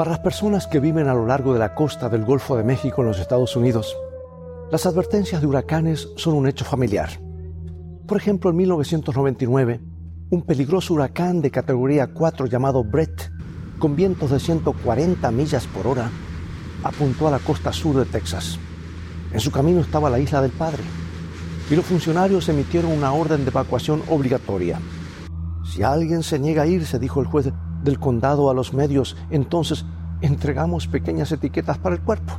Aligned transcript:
Para 0.00 0.12
las 0.12 0.20
personas 0.20 0.66
que 0.66 0.80
viven 0.80 1.08
a 1.08 1.12
lo 1.12 1.26
largo 1.26 1.52
de 1.52 1.58
la 1.58 1.74
costa 1.74 2.08
del 2.08 2.24
Golfo 2.24 2.56
de 2.56 2.64
México 2.64 3.02
en 3.02 3.08
los 3.08 3.18
Estados 3.18 3.54
Unidos, 3.54 3.94
las 4.72 4.86
advertencias 4.86 5.42
de 5.42 5.46
huracanes 5.46 6.08
son 6.16 6.32
un 6.32 6.48
hecho 6.48 6.64
familiar. 6.64 7.20
Por 8.06 8.16
ejemplo, 8.16 8.48
en 8.48 8.56
1999, 8.56 9.78
un 10.30 10.40
peligroso 10.46 10.94
huracán 10.94 11.42
de 11.42 11.50
categoría 11.50 12.14
4 12.14 12.46
llamado 12.46 12.82
Brett, 12.82 13.30
con 13.78 13.94
vientos 13.94 14.30
de 14.30 14.40
140 14.40 15.30
millas 15.32 15.66
por 15.66 15.86
hora, 15.86 16.10
apuntó 16.82 17.28
a 17.28 17.32
la 17.32 17.38
costa 17.38 17.70
sur 17.70 17.96
de 17.96 18.06
Texas. 18.06 18.58
En 19.34 19.40
su 19.40 19.50
camino 19.50 19.80
estaba 19.80 20.08
la 20.08 20.18
isla 20.18 20.40
del 20.40 20.52
Padre, 20.52 20.82
y 21.70 21.76
los 21.76 21.84
funcionarios 21.84 22.48
emitieron 22.48 22.90
una 22.90 23.12
orden 23.12 23.44
de 23.44 23.50
evacuación 23.50 24.02
obligatoria. 24.08 24.80
Si 25.62 25.82
alguien 25.82 26.22
se 26.22 26.38
niega 26.38 26.62
a 26.62 26.66
irse, 26.66 26.98
dijo 26.98 27.20
el 27.20 27.26
juez 27.26 27.52
del 27.82 27.98
condado 27.98 28.50
a 28.50 28.54
los 28.54 28.72
medios, 28.72 29.16
entonces 29.30 29.84
entregamos 30.20 30.86
pequeñas 30.86 31.32
etiquetas 31.32 31.78
para 31.78 31.94
el 31.94 32.02
cuerpo. 32.02 32.34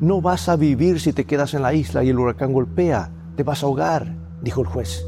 No 0.00 0.20
vas 0.20 0.48
a 0.48 0.56
vivir 0.56 1.00
si 1.00 1.12
te 1.12 1.24
quedas 1.24 1.54
en 1.54 1.62
la 1.62 1.74
isla 1.74 2.04
y 2.04 2.10
el 2.10 2.18
huracán 2.18 2.52
golpea, 2.52 3.12
te 3.36 3.42
vas 3.42 3.62
a 3.62 3.66
ahogar, 3.66 4.16
dijo 4.42 4.60
el 4.60 4.66
juez. 4.66 5.04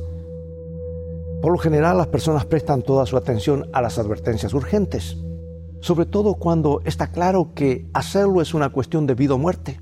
Por 1.42 1.52
lo 1.52 1.58
general 1.58 1.96
las 1.96 2.08
personas 2.08 2.44
prestan 2.44 2.82
toda 2.82 3.06
su 3.06 3.16
atención 3.16 3.66
a 3.72 3.80
las 3.80 3.98
advertencias 3.98 4.52
urgentes, 4.52 5.16
sobre 5.80 6.04
todo 6.06 6.34
cuando 6.34 6.82
está 6.84 7.10
claro 7.10 7.54
que 7.54 7.88
hacerlo 7.94 8.42
es 8.42 8.52
una 8.52 8.68
cuestión 8.68 9.06
de 9.06 9.14
vida 9.14 9.34
o 9.34 9.38
muerte. 9.38 9.80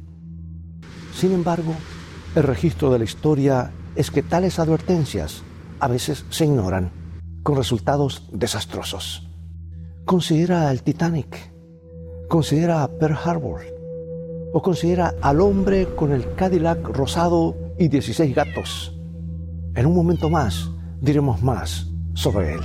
Sin 1.14 1.32
embargo, 1.32 1.74
el 2.36 2.44
registro 2.44 2.92
de 2.92 2.98
la 3.00 3.04
historia 3.04 3.72
es 3.96 4.12
que 4.12 4.22
tales 4.22 4.60
advertencias 4.60 5.42
a 5.80 5.88
veces 5.88 6.24
se 6.30 6.44
ignoran, 6.44 6.92
con 7.42 7.56
resultados 7.56 8.28
desastrosos. 8.32 9.27
Considera 10.08 10.70
el 10.70 10.82
Titanic, 10.82 11.52
considera 12.28 12.88
Pearl 12.98 13.14
Harbor, 13.22 13.60
o 14.54 14.62
considera 14.62 15.14
al 15.20 15.38
hombre 15.42 15.86
con 15.94 16.12
el 16.12 16.34
Cadillac 16.34 16.78
rosado 16.82 17.54
y 17.78 17.88
16 17.88 18.34
gatos. 18.34 18.98
En 19.74 19.84
un 19.84 19.94
momento 19.94 20.30
más, 20.30 20.70
diremos 21.02 21.42
más 21.42 21.88
sobre 22.14 22.54
él. 22.54 22.60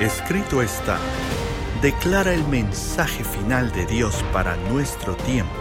Escrito 0.00 0.60
está, 0.60 0.98
declara 1.80 2.34
el 2.34 2.42
mensaje 2.48 3.22
final 3.22 3.70
de 3.70 3.86
Dios 3.86 4.24
para 4.32 4.56
nuestro 4.72 5.14
tiempo, 5.18 5.52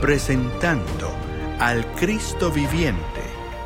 presentando 0.00 1.10
al 1.58 1.84
Cristo 1.92 2.50
viviente 2.50 3.13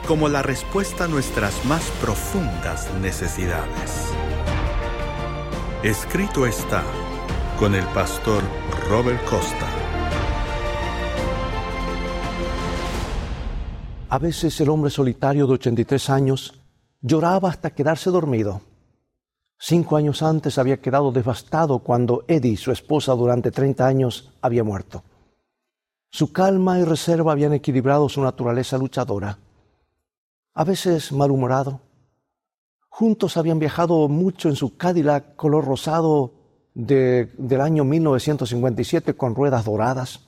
como 0.09 0.31
la 0.31 0.41
respuesta 0.41 1.05
a 1.05 1.07
nuestras 1.07 1.67
más 1.67 1.83
profundas 2.01 2.89
necesidades. 3.03 4.11
Escrito 5.83 6.47
está 6.47 6.83
con 7.59 7.75
el 7.75 7.85
pastor 7.89 8.43
Robert 8.89 9.23
Costa. 9.27 9.69
A 14.09 14.19
veces 14.19 14.59
el 14.63 14.71
hombre 14.71 14.91
solitario 14.91 15.47
de 15.47 15.53
83 15.53 16.09
años 16.09 16.55
lloraba 17.03 17.51
hasta 17.51 17.75
quedarse 17.75 18.09
dormido. 18.09 18.63
Cinco 19.59 19.99
años 19.99 20.23
antes 20.23 20.57
había 20.57 20.81
quedado 20.81 21.13
devastado 21.13 21.81
cuando 21.81 22.25
Eddie, 22.29 22.57
su 22.57 22.73
esposa 22.73 23.13
durante 23.13 23.51
30 23.51 23.87
años, 23.87 24.33
había 24.41 24.65
muerto. 24.65 25.03
Su 26.11 26.33
calma 26.33 26.79
y 26.79 26.85
reserva 26.85 27.33
habían 27.33 27.53
equilibrado 27.53 28.09
su 28.09 28.23
naturaleza 28.23 28.79
luchadora. 28.79 29.37
A 30.59 30.65
veces 30.65 31.13
malhumorado. 31.13 31.83
Juntos 32.89 33.37
habían 33.37 33.61
viajado 33.61 34.09
mucho 34.09 34.49
en 34.49 34.57
su 34.57 34.77
Cadillac 34.77 35.37
color 35.37 35.65
rosado 35.65 36.35
del 36.75 37.61
año 37.61 37.85
1957 37.85 39.15
con 39.15 39.37
ruedas 39.37 39.67
doradas. 39.67 40.27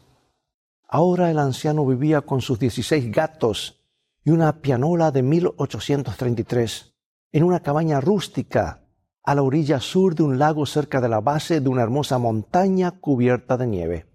Ahora 0.86 1.32
el 1.32 1.38
anciano 1.40 1.84
vivía 1.84 2.20
con 2.20 2.42
sus 2.42 2.60
16 2.60 3.10
gatos 3.10 3.82
y 4.24 4.30
una 4.30 4.60
pianola 4.60 5.10
de 5.10 5.24
1833 5.24 6.94
en 7.32 7.42
una 7.42 7.58
cabaña 7.58 8.00
rústica 8.00 8.84
a 9.24 9.34
la 9.34 9.42
orilla 9.42 9.80
sur 9.80 10.14
de 10.14 10.22
un 10.22 10.38
lago 10.38 10.64
cerca 10.64 11.00
de 11.00 11.08
la 11.08 11.20
base 11.20 11.60
de 11.60 11.68
una 11.68 11.82
hermosa 11.82 12.18
montaña 12.18 12.92
cubierta 13.00 13.56
de 13.56 13.66
nieve. 13.66 14.06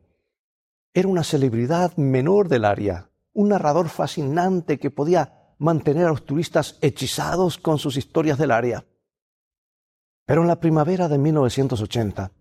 Era 0.94 1.09
una 1.09 1.25
celebridad 1.25 1.97
menor 1.97 2.47
del 2.47 2.63
área, 2.63 3.09
un 3.34 3.50
narrador 3.50 3.89
fascinante 3.89 4.79
que 4.79 4.91
podía 4.91 5.41
mantener 5.57 6.05
a 6.05 6.09
los 6.09 6.25
turistas 6.25 6.77
hechizados 6.81 7.57
con 7.57 7.77
sus 7.77 7.97
historias 7.97 8.38
del 8.38 8.51
área. 8.51 8.85
Pero 10.25 10.41
en 10.41 10.47
la 10.47 10.59
primavera 10.59 11.07
de 11.07 11.17
1980, 11.17 12.31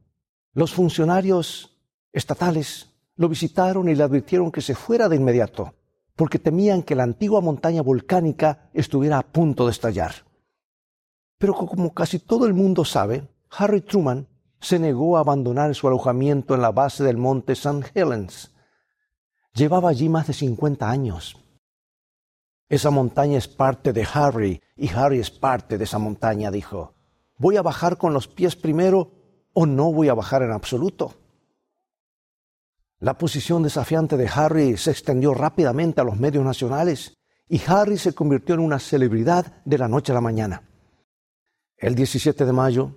los 0.55 0.73
funcionarios 0.73 1.79
estatales 2.13 2.91
lo 3.17 3.29
visitaron 3.29 3.89
y 3.89 3.95
le 3.95 4.03
advirtieron 4.03 4.51
que 4.51 4.61
se 4.61 4.75
fuera 4.75 5.09
de 5.09 5.17
inmediato, 5.17 5.75
porque 6.17 6.39
temían 6.39 6.83
que 6.83 6.95
la 6.95 7.03
antigua 7.03 7.41
montaña 7.41 7.83
volcánica 7.83 8.71
estuviera 8.73 9.19
a 9.19 9.27
punto 9.27 9.67
de 9.67 9.73
estallar. 9.73 10.15
Pero 11.39 11.55
como 11.55 11.93
casi 11.93 12.19
todo 12.19 12.47
el 12.47 12.55
mundo 12.55 12.85
sabe, 12.85 13.29
Harry 13.51 13.81
Truman 13.81 14.29
se 14.61 14.79
negó 14.79 15.17
a 15.17 15.21
abandonar 15.21 15.75
su 15.75 15.87
alojamiento 15.87 16.55
en 16.55 16.63
la 16.63 16.73
base 16.73 17.05
del 17.05 17.19
monte 17.19 17.53
St. 17.53 17.91
Helens. 17.95 18.53
Llevaba 19.53 19.91
allí 19.91 20.09
más 20.09 20.27
de 20.27 20.33
50 20.33 20.89
años. 20.89 21.37
Esa 22.69 22.91
montaña 22.91 23.39
es 23.39 23.49
parte 23.49 23.93
de 23.93 24.07
Harry 24.13 24.63
y 24.77 24.89
Harry 24.91 25.21
es 25.21 25.31
parte 25.31 25.77
de 25.79 25.85
esa 25.85 25.99
montaña, 25.99 26.51
dijo. 26.51 26.95
¿Voy 27.37 27.57
a 27.57 27.63
bajar 27.63 27.99
con 27.99 28.13
los 28.13 28.29
pies 28.29 28.57
primero 28.57 29.11
o 29.53 29.67
no 29.67 29.93
voy 29.93 30.09
a 30.09 30.15
bajar 30.15 30.43
en 30.43 30.53
absoluto? 30.53 31.15
La 33.01 33.19
posición 33.19 33.63
desafiante 33.63 34.17
de 34.17 34.29
Harry 34.35 34.77
se 34.77 34.91
extendió 34.91 35.35
rápidamente 35.35 36.01
a 36.01 36.05
los 36.05 36.19
medios 36.19 36.45
nacionales 36.45 37.19
y 37.49 37.61
Harry 37.67 37.99
se 37.99 38.15
convirtió 38.15 38.55
en 38.55 38.63
una 38.63 38.79
celebridad 38.79 39.63
de 39.65 39.79
la 39.79 39.89
noche 39.89 40.13
a 40.13 40.15
la 40.15 40.21
mañana. 40.23 40.63
El 41.77 41.95
17 41.95 42.47
de 42.47 42.53
mayo, 42.53 42.97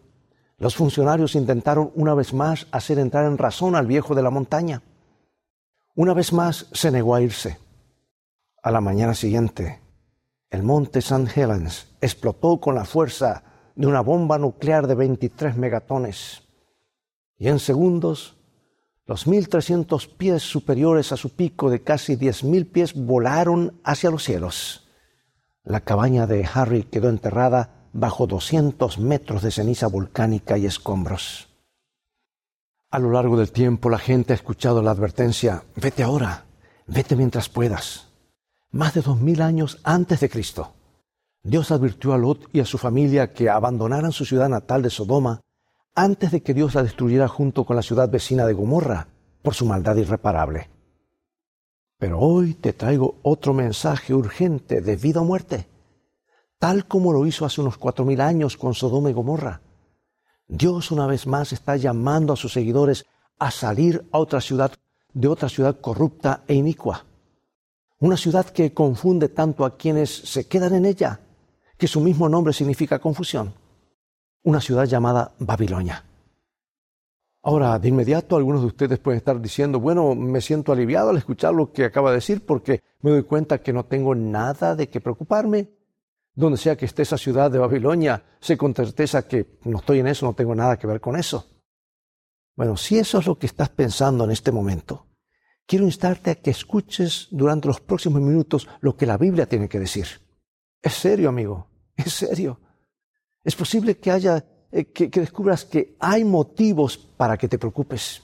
los 0.57 0.75
funcionarios 0.75 1.35
intentaron 1.35 1.91
una 1.95 2.13
vez 2.13 2.33
más 2.33 2.67
hacer 2.71 2.99
entrar 2.99 3.25
en 3.25 3.37
razón 3.37 3.75
al 3.75 3.85
viejo 3.85 4.15
de 4.15 4.23
la 4.23 4.29
montaña. 4.29 4.81
Una 5.93 6.13
vez 6.13 6.31
más 6.31 6.67
se 6.71 6.89
negó 6.89 7.13
a 7.13 7.21
irse. 7.21 7.57
A 8.67 8.71
la 8.71 8.81
mañana 8.81 9.15
siguiente, 9.15 9.79
el 10.49 10.61
monte 10.61 10.99
St. 10.99 11.31
Helens 11.33 11.87
explotó 12.01 12.59
con 12.59 12.75
la 12.75 12.83
fuerza 12.83 13.71
de 13.77 13.87
una 13.87 14.01
bomba 14.01 14.37
nuclear 14.37 14.87
de 14.87 14.95
23 14.95 15.55
megatones. 15.55 16.43
Y 17.37 17.47
en 17.47 17.59
segundos 17.59 18.35
los 19.05 19.25
1.300 19.25 20.17
pies 20.17 20.43
superiores 20.43 21.13
a 21.13 21.15
su 21.15 21.33
pico 21.33 21.69
de 21.69 21.81
casi 21.81 22.17
10.000 22.17 22.69
pies 22.69 22.93
volaron 22.93 23.79
hacia 23.85 24.11
los 24.11 24.25
cielos. 24.25 24.89
La 25.63 25.79
cabaña 25.79 26.27
de 26.27 26.45
Harry 26.53 26.83
quedó 26.83 27.07
enterrada 27.07 27.87
bajo 27.93 28.27
200 28.27 28.99
metros 28.99 29.43
de 29.43 29.51
ceniza 29.51 29.87
volcánica 29.87 30.57
y 30.57 30.65
escombros. 30.65 31.47
A 32.91 32.99
lo 32.99 33.11
largo 33.11 33.37
del 33.37 33.53
tiempo 33.53 33.89
la 33.89 33.97
gente 33.97 34.33
ha 34.33 34.35
escuchado 34.35 34.81
la 34.81 34.91
advertencia, 34.91 35.63
vete 35.77 36.03
ahora, 36.03 36.43
vete 36.85 37.15
mientras 37.15 37.47
puedas. 37.47 38.06
Más 38.71 38.93
de 38.93 39.01
dos 39.01 39.21
mil 39.21 39.41
años 39.41 39.79
antes 39.83 40.19
de 40.19 40.29
Cristo, 40.29 40.73
Dios 41.41 41.71
advirtió 41.71 42.13
a 42.13 42.17
Lot 42.17 42.49
y 42.51 42.59
a 42.59 42.65
su 42.65 42.77
familia 42.77 43.31
que 43.31 43.49
abandonaran 43.49 44.11
su 44.11 44.25
ciudad 44.25 44.49
natal 44.49 44.81
de 44.81 44.89
Sodoma 44.89 45.41
antes 45.95 46.31
de 46.31 46.43
que 46.43 46.53
Dios 46.53 46.75
la 46.75 46.83
destruyera 46.83 47.29
junto 47.29 47.63
con 47.63 47.77
la 47.77 47.81
ciudad 47.81 48.09
vecina 48.09 48.45
de 48.45 48.53
Gomorra 48.53 49.07
por 49.41 49.53
su 49.53 49.65
maldad 49.65 49.95
irreparable. 49.95 50.69
Pero 51.97 52.19
hoy 52.19 52.55
te 52.55 52.73
traigo 52.73 53.15
otro 53.23 53.53
mensaje 53.53 54.13
urgente 54.13 54.81
de 54.81 54.97
vida 54.97 55.21
o 55.21 55.23
muerte, 55.23 55.67
tal 56.59 56.85
como 56.85 57.13
lo 57.13 57.25
hizo 57.25 57.45
hace 57.45 57.61
unos 57.61 57.77
cuatro 57.77 58.03
mil 58.03 58.19
años 58.19 58.57
con 58.57 58.73
Sodoma 58.73 59.09
y 59.09 59.13
Gomorra. 59.13 59.61
Dios 60.47 60.91
una 60.91 61.07
vez 61.07 61.25
más 61.25 61.53
está 61.53 61.77
llamando 61.77 62.33
a 62.33 62.37
sus 62.37 62.51
seguidores 62.51 63.05
a 63.39 63.49
salir 63.51 64.05
a 64.11 64.19
otra 64.19 64.41
ciudad, 64.41 64.73
de 65.13 65.27
otra 65.29 65.47
ciudad 65.47 65.79
corrupta 65.79 66.43
e 66.47 66.55
inicua. 66.55 67.05
Una 67.99 68.17
ciudad 68.17 68.47
que 68.47 68.73
confunde 68.73 69.29
tanto 69.29 69.65
a 69.65 69.75
quienes 69.75 70.09
se 70.09 70.47
quedan 70.47 70.75
en 70.75 70.85
ella, 70.85 71.19
que 71.77 71.87
su 71.87 71.99
mismo 72.01 72.29
nombre 72.29 72.53
significa 72.53 72.99
confusión 72.99 73.53
una 74.47 74.61
ciudad 74.61 74.85
llamada 74.85 75.33
Babilonia. 75.39 76.05
Ahora, 77.43 77.77
de 77.79 77.89
inmediato 77.89 78.37
algunos 78.37 78.61
de 78.61 78.67
ustedes 78.67 78.97
pueden 78.97 79.17
estar 79.17 79.41
diciendo, 79.41 79.77
bueno, 79.79 80.15
me 80.15 80.39
siento 80.39 80.71
aliviado 80.71 81.09
al 81.09 81.17
escuchar 81.17 81.53
lo 81.53 81.73
que 81.73 81.83
acaba 81.83 82.11
de 82.11 82.15
decir 82.15 82.45
porque 82.45 82.81
me 83.01 83.11
doy 83.11 83.23
cuenta 83.23 83.61
que 83.61 83.73
no 83.73 83.85
tengo 83.85 84.15
nada 84.15 84.73
de 84.73 84.87
qué 84.87 85.01
preocuparme. 85.01 85.69
Donde 86.33 86.57
sea 86.57 86.77
que 86.77 86.85
esté 86.85 87.01
esa 87.01 87.17
ciudad 87.17 87.51
de 87.51 87.57
Babilonia, 87.57 88.23
sé 88.39 88.57
con 88.57 88.73
certeza 88.73 89.27
que 89.27 89.57
no 89.65 89.79
estoy 89.79 89.99
en 89.99 90.07
eso, 90.07 90.25
no 90.25 90.33
tengo 90.33 90.55
nada 90.55 90.77
que 90.77 90.87
ver 90.87 91.01
con 91.01 91.17
eso. 91.17 91.45
Bueno, 92.55 92.77
si 92.77 92.99
eso 92.99 93.19
es 93.19 93.25
lo 93.25 93.37
que 93.37 93.47
estás 93.47 93.69
pensando 93.69 94.23
en 94.23 94.31
este 94.31 94.51
momento, 94.53 95.06
quiero 95.67 95.85
instarte 95.85 96.31
a 96.31 96.35
que 96.35 96.49
escuches 96.49 97.27
durante 97.29 97.67
los 97.67 97.81
próximos 97.81 98.21
minutos 98.21 98.67
lo 98.79 98.95
que 98.95 99.05
la 99.05 99.17
Biblia 99.17 99.47
tiene 99.47 99.69
que 99.69 99.79
decir. 99.79 100.07
Es 100.81 100.93
serio, 100.93 101.29
amigo, 101.29 101.67
es 101.95 102.13
serio. 102.13 102.59
Es 103.43 103.55
posible 103.55 103.97
que 103.97 104.09
haya, 104.09 104.43
eh, 104.71 104.85
que, 104.85 105.11
que 105.11 105.19
descubras 105.19 105.65
que 105.65 105.95
hay 105.99 106.23
motivos 106.23 106.97
para 106.97 107.37
que 107.37 107.47
te 107.47 107.59
preocupes. 107.59 108.23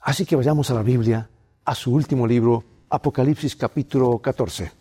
Así 0.00 0.24
que 0.26 0.34
vayamos 0.34 0.70
a 0.70 0.74
la 0.74 0.82
Biblia, 0.82 1.30
a 1.64 1.74
su 1.74 1.94
último 1.94 2.26
libro, 2.26 2.64
Apocalipsis 2.88 3.54
capítulo 3.54 4.18
14. 4.18 4.72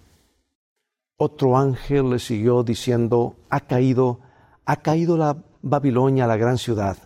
Otro 1.18 1.58
ángel 1.58 2.10
le 2.10 2.20
siguió 2.20 2.64
diciendo, 2.64 3.36
ha 3.50 3.60
caído, 3.60 4.22
ha 4.66 4.78
caído 4.78 5.18
la 5.18 5.38
Babilonia, 5.62 6.26
la 6.26 6.38
gran 6.38 6.58
ciudad, 6.58 6.98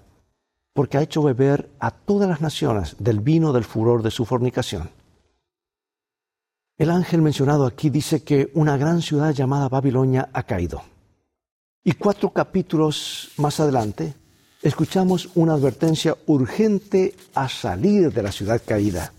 porque 0.76 0.98
ha 0.98 1.02
hecho 1.02 1.24
beber 1.24 1.70
a 1.80 1.90
todas 1.90 2.28
las 2.28 2.42
naciones 2.42 2.98
del 3.00 3.22
vino 3.22 3.54
del 3.54 3.64
furor 3.64 4.04
de 4.04 4.12
su 4.12 4.26
fornicación. 4.26 4.90
El 6.78 6.90
ángel 6.92 7.22
mencionado 7.22 7.66
aquí 7.66 7.90
dice 7.90 8.26
que 8.26 8.52
una 8.54 8.76
gran 8.76 9.02
ciudad 9.02 9.32
llamada 9.32 9.70
Babilonia 9.70 10.28
ha 10.34 10.44
caído. 10.44 10.84
Y 11.82 11.94
cuatro 11.94 12.32
capítulos 12.32 13.32
más 13.38 13.62
adelante 13.62 14.16
escuchamos 14.62 15.30
una 15.36 15.54
advertencia 15.54 16.18
urgente 16.26 17.16
a 17.34 17.48
salir 17.48 18.12
de 18.12 18.24
la 18.24 18.34
ciudad 18.34 18.62
caída. 18.66 19.14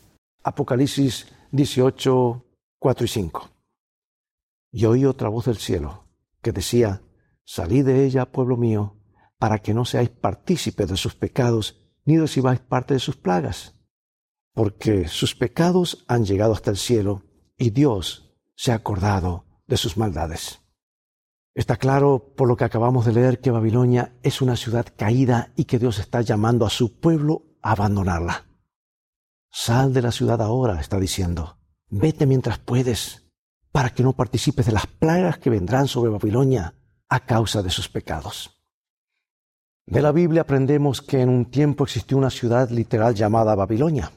Apocalipsis 0.45 1.27
18, 1.53 2.45
4 2.79 3.05
y 3.07 3.09
5. 3.09 3.51
Y 4.73 4.85
oí 4.85 5.07
otra 5.07 5.31
voz 5.31 5.47
del 5.47 5.57
cielo 5.57 6.05
que 6.43 6.53
decía, 6.53 7.01
Salid 7.47 7.87
de 7.87 8.05
ella, 8.05 8.27
pueblo 8.27 8.59
mío, 8.59 8.93
para 9.39 9.59
que 9.59 9.75
no 9.75 9.85
seáis 9.85 10.09
partícipes 10.09 10.89
de 10.89 10.97
sus 10.97 11.15
pecados, 11.15 11.81
ni 12.05 12.19
recibáis 12.19 12.61
parte 12.61 12.95
de 12.95 13.01
sus 13.01 13.17
plagas, 13.17 13.75
porque 14.55 15.09
sus 15.09 15.35
pecados 15.35 16.05
han 16.09 16.25
llegado 16.25 16.53
hasta 16.53 16.71
el 16.71 16.77
cielo, 16.77 17.25
y 17.59 17.71
Dios 17.71 18.35
se 18.55 18.73
ha 18.73 18.77
acordado 18.77 19.45
de 19.67 19.77
sus 19.77 19.97
maldades. 19.97 20.61
Está 21.55 21.77
claro 21.77 22.35
por 22.37 22.49
lo 22.49 22.57
que 22.57 22.65
acabamos 22.65 23.07
de 23.07 23.13
leer 23.13 23.41
que 23.41 23.51
Babilonia 23.51 24.15
es 24.23 24.43
una 24.43 24.57
ciudad 24.57 24.87
caída 24.95 25.53
y 25.57 25.65
que 25.65 25.79
Dios 25.79 25.99
está 25.99 26.21
llamando 26.21 26.67
a 26.67 26.71
su 26.71 27.01
pueblo 27.01 27.45
a 27.63 27.73
abandonarla. 27.73 28.45
Sal 29.51 29.95
de 29.95 30.03
la 30.03 30.13
ciudad 30.13 30.43
ahora, 30.43 30.81
está 30.81 31.01
diciendo. 31.01 31.59
Vete 31.89 32.27
mientras 32.27 32.59
puedes, 32.59 33.31
para 33.73 33.91
que 33.91 34.03
no 34.03 34.13
participes 34.13 34.67
de 34.67 34.73
las 34.73 34.87
plagas 34.87 35.39
que 35.39 35.49
vendrán 35.51 35.89
sobre 35.89 36.11
Babilonia 36.11 36.75
a 37.09 37.21
causa 37.21 37.63
de 37.63 37.71
sus 37.71 37.89
pecados. 37.89 38.56
De 39.89 40.03
la 40.03 40.11
Biblia 40.11 40.41
aprendemos 40.41 41.01
que 41.01 41.21
en 41.21 41.29
un 41.29 41.45
tiempo 41.45 41.85
existió 41.85 42.19
una 42.19 42.31
ciudad 42.31 42.69
literal 42.71 43.15
llamada 43.15 43.55
Babilonia. 43.55 44.11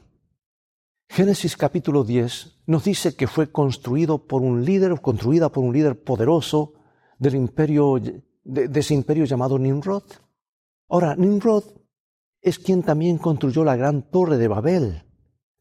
Génesis 1.08 1.56
capítulo 1.56 2.02
10 2.02 2.62
nos 2.66 2.82
dice 2.82 3.14
que 3.14 3.28
fue 3.28 3.52
construido 3.52 4.26
por 4.26 4.42
un 4.42 4.64
líder, 4.64 5.00
construida 5.00 5.48
por 5.48 5.62
un 5.62 5.72
líder 5.72 6.02
poderoso 6.02 6.72
del 7.20 7.36
imperio, 7.36 8.00
de, 8.42 8.80
ese 8.80 8.94
imperio 8.94 9.24
llamado 9.26 9.60
Nimrod. 9.60 10.02
Ahora, 10.88 11.14
Nimrod 11.14 11.62
es 12.40 12.58
quien 12.58 12.82
también 12.82 13.18
construyó 13.18 13.62
la 13.62 13.76
gran 13.76 14.10
torre 14.10 14.38
de 14.38 14.48
Babel, 14.48 15.04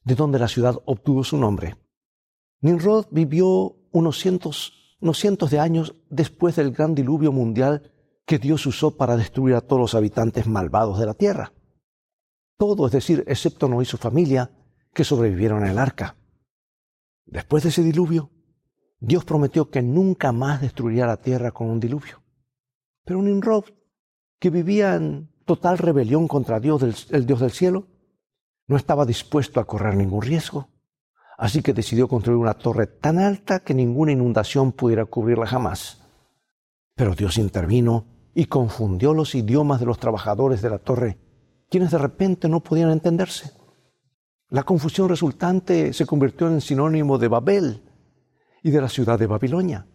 de 0.04 0.16
donde 0.16 0.40
la 0.40 0.48
ciudad 0.48 0.76
obtuvo 0.86 1.24
su 1.24 1.38
nombre. 1.38 1.76
Nimrod 2.62 3.06
vivió 3.12 3.76
unos 3.92 4.18
cientos, 4.18 4.98
unos 5.02 5.20
cientos 5.20 5.52
de 5.52 5.60
años 5.60 5.94
después 6.10 6.56
del 6.56 6.72
gran 6.72 6.96
diluvio 6.96 7.32
mundial 7.32 7.92
que 8.30 8.38
Dios 8.38 8.64
usó 8.68 8.96
para 8.96 9.18
destruir 9.18 9.56
a 9.56 9.62
todos 9.62 9.80
los 9.80 9.96
habitantes 9.96 10.46
malvados 10.46 11.00
de 11.00 11.08
la 11.08 11.16
tierra. 11.16 11.52
Todo, 12.60 12.86
es 12.86 12.92
decir, 12.92 13.24
excepto 13.26 13.68
Noé 13.68 13.82
y 13.82 13.86
su 13.88 13.98
familia, 13.98 14.52
que 14.94 15.04
sobrevivieron 15.04 15.64
en 15.64 15.72
el 15.72 15.80
arca. 15.80 16.16
Después 17.26 17.64
de 17.64 17.70
ese 17.70 17.82
diluvio, 17.82 18.30
Dios 19.00 19.26
prometió 19.26 19.72
que 19.72 19.82
nunca 19.82 20.32
más 20.32 20.62
destruiría 20.62 21.08
la 21.08 21.18
tierra 21.18 21.50
con 21.50 21.72
un 21.72 21.80
diluvio. 21.80 22.22
Pero 23.04 23.20
Nimrod, 23.20 23.64
que 24.38 24.52
vivía 24.52 24.94
en 24.94 25.32
total 25.46 25.80
rebelión 25.80 26.28
contra 26.28 26.60
Dios, 26.60 27.10
el 27.10 27.26
Dios 27.26 27.40
del 27.40 27.50
cielo, 27.50 27.88
no 28.68 28.78
estaba 28.78 29.08
dispuesto 29.08 29.60
a 29.60 29.66
correr 29.66 29.96
ningún 29.96 30.22
riesgo. 30.22 30.70
Así 31.36 31.64
que 31.64 31.74
decidió 31.74 32.08
construir 32.08 32.38
una 32.38 32.54
torre 32.54 32.86
tan 32.86 33.18
alta 33.18 33.62
que 33.62 33.74
ninguna 33.74 34.12
inundación 34.12 34.72
pudiera 34.72 35.06
cubrirla 35.06 35.48
jamás. 35.48 36.04
Pero 36.94 37.16
Dios 37.16 37.40
intervino 37.40 38.19
y 38.34 38.46
confundió 38.46 39.14
los 39.14 39.36
idiomas 39.36 39.80
de 39.80 39.86
los 39.86 40.00
trabajadores 40.00 40.62
de 40.62 40.70
la 40.70 40.80
torre, 40.80 41.18
quienes 41.70 41.92
de 41.92 41.98
repente 41.98 42.48
no 42.48 42.62
podían 42.62 42.92
entenderse. 42.92 43.52
La 44.50 44.64
confusión 44.64 45.10
resultante 45.10 45.94
se 45.94 46.06
convirtió 46.06 46.48
en 46.48 46.62
sinónimo 46.62 47.18
de 47.18 47.28
Babel 47.28 47.84
y 48.64 48.72
de 48.72 48.82
la 48.82 48.90
ciudad 48.90 49.20
de 49.20 49.28
Babilonia. 49.28 49.86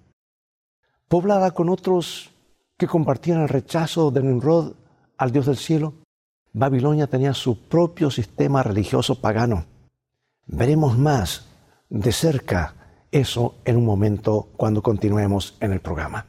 Poblada 1.08 1.50
con 1.52 1.68
otros 1.68 2.30
que 2.76 2.86
compartían 2.86 3.42
el 3.42 3.48
rechazo 3.48 4.10
de 4.10 4.22
Nimrod 4.22 4.74
al 5.16 5.32
Dios 5.32 5.46
del 5.46 5.56
cielo, 5.56 5.94
Babilonia 6.52 7.08
tenía 7.08 7.34
su 7.34 7.68
propio 7.68 8.10
sistema 8.10 8.62
religioso 8.62 9.20
pagano. 9.20 9.66
Veremos 10.46 10.96
más 10.96 11.48
de 11.88 12.12
cerca 12.12 12.74
eso 13.10 13.56
en 13.64 13.76
un 13.76 13.84
momento 13.84 14.50
cuando 14.56 14.82
continuemos 14.82 15.56
en 15.60 15.72
el 15.72 15.80
programa. 15.80 16.26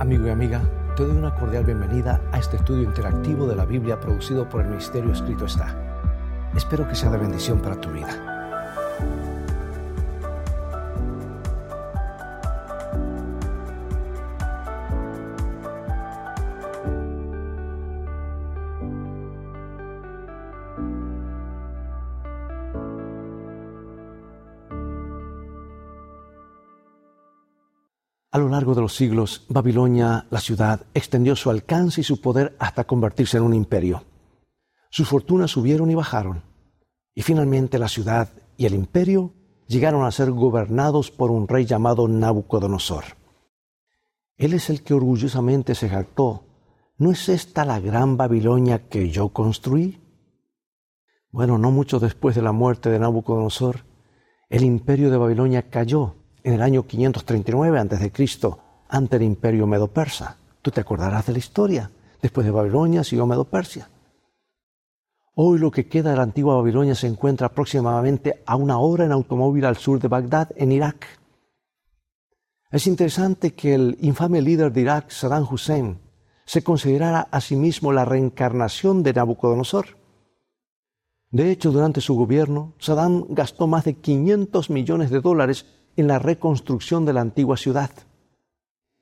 Amigo 0.00 0.28
y 0.28 0.30
amiga, 0.30 0.62
te 0.96 1.04
doy 1.04 1.14
una 1.14 1.34
cordial 1.34 1.62
bienvenida 1.64 2.22
a 2.32 2.38
este 2.38 2.56
estudio 2.56 2.84
interactivo 2.84 3.46
de 3.46 3.54
la 3.54 3.66
Biblia 3.66 4.00
producido 4.00 4.48
por 4.48 4.62
el 4.62 4.68
Ministerio 4.68 5.12
Escrito 5.12 5.44
Está. 5.44 5.76
Espero 6.56 6.88
que 6.88 6.94
sea 6.94 7.10
de 7.10 7.18
bendición 7.18 7.60
para 7.60 7.78
tu 7.78 7.90
vida. 7.90 8.29
Lo 28.40 28.48
largo 28.48 28.74
de 28.74 28.80
los 28.80 28.94
siglos, 28.94 29.44
Babilonia, 29.48 30.26
la 30.30 30.40
ciudad, 30.40 30.86
extendió 30.94 31.36
su 31.36 31.50
alcance 31.50 32.00
y 32.00 32.04
su 32.04 32.20
poder 32.20 32.56
hasta 32.58 32.84
convertirse 32.84 33.36
en 33.36 33.44
un 33.44 33.54
imperio. 33.54 34.04
Sus 34.90 35.08
fortunas 35.08 35.50
subieron 35.50 35.90
y 35.90 35.94
bajaron. 35.94 36.42
Y 37.14 37.22
finalmente 37.22 37.78
la 37.78 37.88
ciudad 37.88 38.28
y 38.56 38.66
el 38.66 38.74
imperio 38.74 39.32
llegaron 39.68 40.04
a 40.04 40.10
ser 40.10 40.30
gobernados 40.32 41.10
por 41.10 41.30
un 41.30 41.46
rey 41.46 41.64
llamado 41.64 42.08
Nabucodonosor. 42.08 43.04
Él 44.36 44.54
es 44.54 44.70
el 44.70 44.82
que 44.82 44.94
orgullosamente 44.94 45.74
se 45.74 45.88
jactó. 45.88 46.44
¿No 46.98 47.10
es 47.10 47.28
esta 47.28 47.64
la 47.64 47.78
gran 47.78 48.16
Babilonia 48.16 48.88
que 48.88 49.10
yo 49.10 49.28
construí? 49.28 50.00
Bueno, 51.30 51.58
no 51.58 51.70
mucho 51.70 52.00
después 52.00 52.34
de 52.34 52.42
la 52.42 52.52
muerte 52.52 52.90
de 52.90 52.98
Nabucodonosor, 52.98 53.84
el 54.48 54.64
imperio 54.64 55.10
de 55.10 55.16
Babilonia 55.16 55.70
cayó 55.70 56.16
en 56.44 56.54
el 56.54 56.62
año 56.62 56.86
539 56.86 57.78
a.C. 57.78 58.50
ante 58.88 59.16
el 59.16 59.22
imperio 59.22 59.66
medo-persa. 59.66 60.36
Tú 60.62 60.70
te 60.70 60.80
acordarás 60.80 61.26
de 61.26 61.32
la 61.32 61.38
historia. 61.38 61.90
Después 62.20 62.44
de 62.44 62.50
Babilonia 62.50 63.02
siguió 63.02 63.26
Medo-Persia. 63.26 63.88
Hoy 65.34 65.58
lo 65.58 65.70
que 65.70 65.88
queda 65.88 66.10
de 66.10 66.16
la 66.16 66.22
antigua 66.22 66.56
Babilonia 66.56 66.94
se 66.94 67.06
encuentra 67.06 67.46
aproximadamente 67.46 68.42
a 68.44 68.56
una 68.56 68.78
hora 68.78 69.04
en 69.04 69.12
automóvil 69.12 69.64
al 69.64 69.76
sur 69.76 69.98
de 69.98 70.08
Bagdad, 70.08 70.50
en 70.56 70.72
Irak. 70.72 71.06
Es 72.70 72.86
interesante 72.86 73.54
que 73.54 73.74
el 73.74 73.96
infame 74.00 74.42
líder 74.42 74.72
de 74.72 74.82
Irak, 74.82 75.10
Saddam 75.10 75.46
Hussein, 75.50 75.98
se 76.44 76.62
considerara 76.62 77.28
a 77.30 77.40
sí 77.40 77.56
mismo 77.56 77.92
la 77.92 78.04
reencarnación 78.04 79.02
de 79.02 79.14
Nabucodonosor. 79.14 79.96
De 81.30 81.50
hecho, 81.50 81.70
durante 81.70 82.00
su 82.00 82.16
gobierno, 82.16 82.74
Saddam 82.78 83.24
gastó 83.28 83.66
más 83.66 83.84
de 83.84 83.94
500 83.94 84.68
millones 84.68 85.10
de 85.10 85.20
dólares 85.20 85.64
en 86.00 86.08
la 86.08 86.18
reconstrucción 86.18 87.04
de 87.04 87.12
la 87.12 87.20
antigua 87.20 87.56
ciudad. 87.56 87.90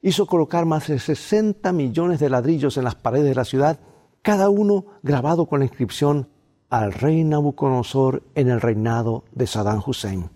Hizo 0.00 0.26
colocar 0.26 0.64
más 0.66 0.88
de 0.88 0.98
60 0.98 1.72
millones 1.72 2.20
de 2.20 2.30
ladrillos 2.30 2.76
en 2.76 2.84
las 2.84 2.94
paredes 2.94 3.28
de 3.28 3.34
la 3.34 3.44
ciudad 3.44 3.80
cada 4.22 4.48
uno 4.50 4.86
grabado 5.02 5.46
con 5.46 5.60
la 5.60 5.66
inscripción 5.66 6.28
al 6.68 6.92
rey 6.92 7.24
Nabucodonosor 7.24 8.22
en 8.34 8.50
el 8.50 8.60
reinado 8.60 9.24
de 9.32 9.46
Saddam 9.46 9.82
Hussein. 9.84 10.30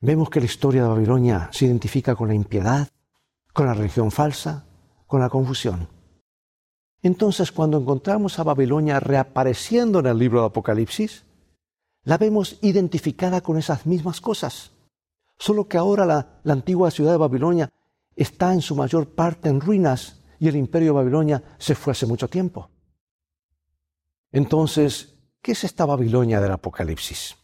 Vemos 0.00 0.30
que 0.30 0.40
la 0.40 0.46
historia 0.46 0.82
de 0.82 0.88
Babilonia 0.88 1.48
se 1.52 1.66
identifica 1.66 2.14
con 2.14 2.28
la 2.28 2.34
impiedad, 2.34 2.88
con 3.52 3.66
la 3.66 3.74
religión 3.74 4.10
falsa, 4.10 4.66
con 5.06 5.20
la 5.20 5.28
confusión. 5.28 5.88
Entonces, 7.02 7.52
cuando 7.52 7.78
encontramos 7.78 8.38
a 8.38 8.44
Babilonia 8.44 9.00
reapareciendo 9.00 10.00
en 10.00 10.06
el 10.06 10.18
libro 10.18 10.40
de 10.40 10.46
Apocalipsis, 10.46 11.24
la 12.02 12.18
vemos 12.18 12.58
identificada 12.62 13.40
con 13.40 13.58
esas 13.58 13.84
mismas 13.84 14.20
cosas. 14.20 14.70
Solo 15.38 15.68
que 15.68 15.76
ahora 15.76 16.04
la, 16.06 16.52
antigua 16.52 16.90
ciudad 16.90 17.12
de 17.12 17.18
Babilonia 17.18 17.72
está 18.14 18.52
en 18.52 18.62
su 18.62 18.74
mayor 18.74 19.14
parte 19.14 19.48
en 19.48 19.60
ruinas 19.60 20.22
y 20.38 20.48
el 20.48 20.56
imperio 20.56 20.88
de 20.88 20.98
Babilonia 20.98 21.42
se 21.58 21.74
fue 21.74 21.92
hace 21.92 22.06
mucho 22.06 22.28
tiempo. 22.28 22.70
Entonces, 24.32 25.18
¿qué 25.42 25.52
es 25.52 25.64
esta 25.64 25.84
Babilonia 25.84 26.40
del 26.40 26.52
Apocalipsis? 26.52 27.36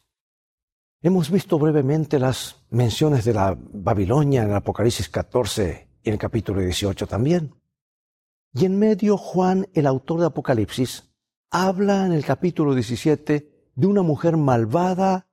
Hemos 1.03 1.31
visto 1.31 1.59
brevemente 1.59 2.19
las 2.19 2.65
menciones 2.71 3.25
de 3.25 3.35
la 3.35 3.57
Babilonia 3.59 4.43
en 4.43 4.51
el 4.51 4.57
Apocalipsis 4.57 5.09
14 5.09 5.89
en 6.05 6.13
el 6.13 6.19
capítulo 6.19 6.61
18 6.61 7.07
también. 7.07 7.55
Y 8.55 8.67
en 8.67 8.79
medio 8.79 9.17
Juan, 9.17 9.69
el 9.75 9.87
autor 9.87 10.21
de 10.21 10.27
Apocalipsis, 10.27 11.13
habla 11.51 12.07
en 12.07 12.13
el 12.13 12.25
capítulo 12.25 12.75
17 12.75 13.71
de 13.75 13.87
una 13.87 14.03
mujer 14.03 14.37
malvada 14.37 15.27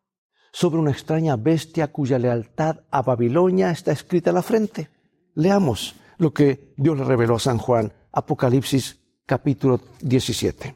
sobre 0.51 0.79
una 0.79 0.91
extraña 0.91 1.35
bestia 1.35 1.91
cuya 1.91 2.19
lealtad 2.19 2.81
a 2.91 3.01
Babilonia 3.01 3.71
está 3.71 3.91
escrita 3.91 4.31
en 4.31 4.35
la 4.35 4.41
frente. 4.41 4.89
Leamos 5.35 5.95
lo 6.17 6.33
que 6.33 6.73
Dios 6.77 6.97
le 6.97 7.03
reveló 7.03 7.35
a 7.35 7.39
San 7.39 7.57
Juan, 7.57 7.93
Apocalipsis 8.11 8.99
capítulo 9.25 9.79
17. 10.01 10.75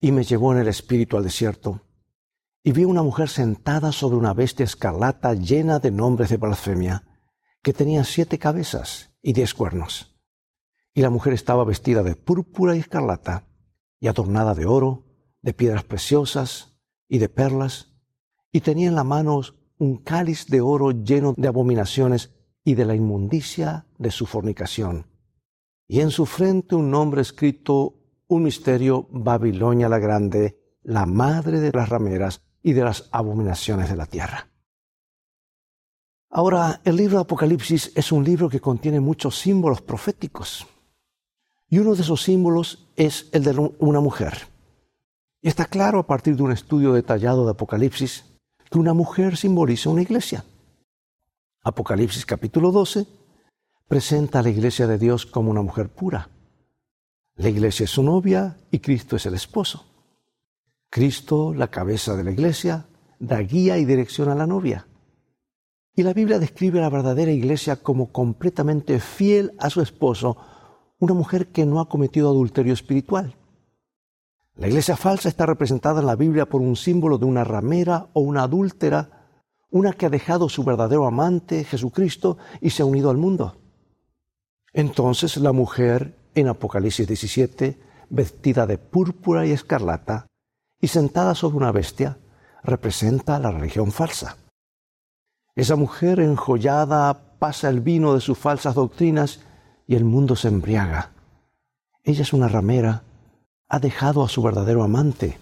Y 0.00 0.12
me 0.12 0.24
llevó 0.24 0.52
en 0.52 0.58
el 0.58 0.68
espíritu 0.68 1.16
al 1.16 1.24
desierto, 1.24 1.80
y 2.62 2.72
vi 2.72 2.84
una 2.84 3.02
mujer 3.02 3.28
sentada 3.28 3.92
sobre 3.92 4.16
una 4.16 4.32
bestia 4.32 4.64
escarlata 4.64 5.34
llena 5.34 5.78
de 5.78 5.90
nombres 5.90 6.30
de 6.30 6.36
blasfemia, 6.36 7.04
que 7.62 7.72
tenía 7.72 8.04
siete 8.04 8.38
cabezas 8.38 9.10
y 9.22 9.32
diez 9.32 9.54
cuernos. 9.54 10.14
Y 10.94 11.02
la 11.02 11.10
mujer 11.10 11.32
estaba 11.32 11.64
vestida 11.64 12.02
de 12.02 12.14
púrpura 12.14 12.76
y 12.76 12.80
escarlata, 12.80 13.48
y 13.98 14.08
adornada 14.08 14.54
de 14.54 14.66
oro, 14.66 15.04
de 15.42 15.52
piedras 15.52 15.84
preciosas 15.84 16.73
y 17.08 17.18
de 17.18 17.28
perlas, 17.28 17.92
y 18.52 18.60
tenía 18.60 18.88
en 18.88 18.94
la 18.94 19.04
mano 19.04 19.40
un 19.78 19.98
cáliz 19.98 20.46
de 20.46 20.60
oro 20.60 20.92
lleno 20.92 21.34
de 21.36 21.48
abominaciones 21.48 22.32
y 22.64 22.74
de 22.74 22.84
la 22.84 22.94
inmundicia 22.94 23.86
de 23.98 24.10
su 24.10 24.26
fornicación. 24.26 25.06
Y 25.86 26.00
en 26.00 26.10
su 26.10 26.24
frente 26.26 26.74
un 26.74 26.90
nombre 26.90 27.20
escrito, 27.20 27.94
un 28.28 28.44
misterio, 28.44 29.06
Babilonia 29.10 29.88
la 29.88 29.98
Grande, 29.98 30.58
la 30.82 31.06
madre 31.06 31.60
de 31.60 31.72
las 31.72 31.88
rameras 31.88 32.42
y 32.62 32.72
de 32.72 32.82
las 32.82 33.08
abominaciones 33.12 33.90
de 33.90 33.96
la 33.96 34.06
tierra. 34.06 34.48
Ahora, 36.30 36.80
el 36.84 36.96
libro 36.96 37.18
de 37.18 37.22
Apocalipsis 37.22 37.92
es 37.94 38.10
un 38.10 38.24
libro 38.24 38.48
que 38.48 38.60
contiene 38.60 38.98
muchos 38.98 39.38
símbolos 39.38 39.82
proféticos. 39.82 40.66
Y 41.68 41.78
uno 41.78 41.94
de 41.94 42.02
esos 42.02 42.22
símbolos 42.22 42.88
es 42.96 43.28
el 43.32 43.44
de 43.44 43.72
una 43.78 44.00
mujer. 44.00 44.53
Y 45.44 45.48
está 45.48 45.66
claro 45.66 45.98
a 45.98 46.06
partir 46.06 46.36
de 46.36 46.42
un 46.42 46.52
estudio 46.52 46.94
detallado 46.94 47.44
de 47.44 47.50
Apocalipsis 47.50 48.24
que 48.70 48.78
una 48.78 48.94
mujer 48.94 49.36
simboliza 49.36 49.90
una 49.90 50.00
iglesia. 50.00 50.42
Apocalipsis 51.62 52.24
capítulo 52.24 52.72
12 52.72 53.06
presenta 53.86 54.38
a 54.38 54.42
la 54.42 54.48
iglesia 54.48 54.86
de 54.86 54.96
Dios 54.96 55.26
como 55.26 55.50
una 55.50 55.60
mujer 55.60 55.90
pura. 55.90 56.30
La 57.36 57.50
iglesia 57.50 57.84
es 57.84 57.90
su 57.90 58.02
novia 58.02 58.56
y 58.70 58.78
Cristo 58.78 59.16
es 59.16 59.26
el 59.26 59.34
esposo. 59.34 59.84
Cristo, 60.88 61.52
la 61.52 61.68
cabeza 61.68 62.16
de 62.16 62.24
la 62.24 62.30
iglesia, 62.30 62.86
da 63.18 63.38
guía 63.40 63.76
y 63.76 63.84
dirección 63.84 64.30
a 64.30 64.34
la 64.34 64.46
novia. 64.46 64.86
Y 65.94 66.04
la 66.04 66.14
Biblia 66.14 66.38
describe 66.38 66.78
a 66.78 66.82
la 66.84 66.88
verdadera 66.88 67.32
iglesia 67.32 67.76
como 67.76 68.12
completamente 68.12 68.98
fiel 68.98 69.52
a 69.58 69.68
su 69.68 69.82
esposo, 69.82 70.38
una 71.00 71.12
mujer 71.12 71.48
que 71.48 71.66
no 71.66 71.80
ha 71.80 71.88
cometido 71.90 72.30
adulterio 72.30 72.72
espiritual. 72.72 73.36
La 74.56 74.68
iglesia 74.68 74.96
falsa 74.96 75.28
está 75.28 75.46
representada 75.46 76.00
en 76.00 76.06
la 76.06 76.14
Biblia 76.14 76.46
por 76.46 76.60
un 76.60 76.76
símbolo 76.76 77.18
de 77.18 77.24
una 77.24 77.42
ramera 77.42 78.06
o 78.12 78.20
una 78.20 78.44
adúltera, 78.44 79.26
una 79.70 79.92
que 79.92 80.06
ha 80.06 80.10
dejado 80.10 80.48
su 80.48 80.62
verdadero 80.62 81.06
amante, 81.06 81.64
Jesucristo, 81.64 82.38
y 82.60 82.70
se 82.70 82.82
ha 82.82 82.86
unido 82.86 83.10
al 83.10 83.16
mundo. 83.16 83.56
Entonces 84.72 85.36
la 85.38 85.52
mujer 85.52 86.16
en 86.36 86.48
Apocalipsis 86.48 87.06
17, 87.08 87.80
vestida 88.10 88.66
de 88.66 88.78
púrpura 88.78 89.44
y 89.44 89.50
escarlata, 89.50 90.28
y 90.80 90.86
sentada 90.88 91.34
sobre 91.34 91.56
una 91.56 91.72
bestia, 91.72 92.18
representa 92.62 93.40
la 93.40 93.50
religión 93.50 93.90
falsa. 93.90 94.36
Esa 95.56 95.74
mujer 95.74 96.20
enjollada 96.20 97.36
pasa 97.38 97.68
el 97.68 97.80
vino 97.80 98.14
de 98.14 98.20
sus 98.20 98.38
falsas 98.38 98.74
doctrinas 98.74 99.40
y 99.86 99.96
el 99.96 100.04
mundo 100.04 100.36
se 100.36 100.48
embriaga. 100.48 101.12
Ella 102.04 102.22
es 102.22 102.32
una 102.32 102.48
ramera, 102.48 103.02
ha 103.68 103.78
dejado 103.78 104.22
a 104.22 104.28
su 104.28 104.42
verdadero 104.42 104.82
amante. 104.82 105.38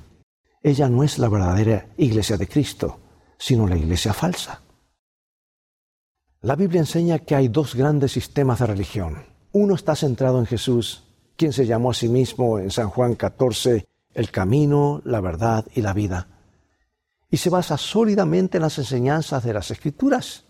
Ella 0.62 0.88
no 0.88 1.02
es 1.02 1.18
la 1.18 1.28
verdadera 1.28 1.88
iglesia 1.96 2.36
de 2.36 2.48
Cristo, 2.48 3.00
sino 3.38 3.66
la 3.66 3.76
iglesia 3.76 4.12
falsa. 4.12 4.62
La 6.40 6.56
Biblia 6.56 6.80
enseña 6.80 7.20
que 7.20 7.34
hay 7.34 7.48
dos 7.48 7.74
grandes 7.74 8.12
sistemas 8.12 8.60
de 8.60 8.66
religión. 8.66 9.26
Uno 9.52 9.74
está 9.74 9.94
centrado 9.94 10.38
en 10.38 10.46
Jesús, 10.46 11.04
quien 11.36 11.52
se 11.52 11.66
llamó 11.66 11.90
a 11.90 11.94
sí 11.94 12.08
mismo 12.08 12.58
en 12.58 12.70
San 12.70 12.88
Juan 12.88 13.14
14 13.14 13.86
el 14.14 14.30
camino, 14.30 15.00
la 15.04 15.20
verdad 15.20 15.66
y 15.74 15.82
la 15.82 15.92
vida 15.92 16.28
y 17.32 17.38
se 17.38 17.48
basa 17.48 17.78
sólidamente 17.78 18.58
en 18.58 18.62
las 18.62 18.76
enseñanzas 18.76 19.42
de 19.42 19.54
las 19.54 19.70
Escrituras. 19.70 20.44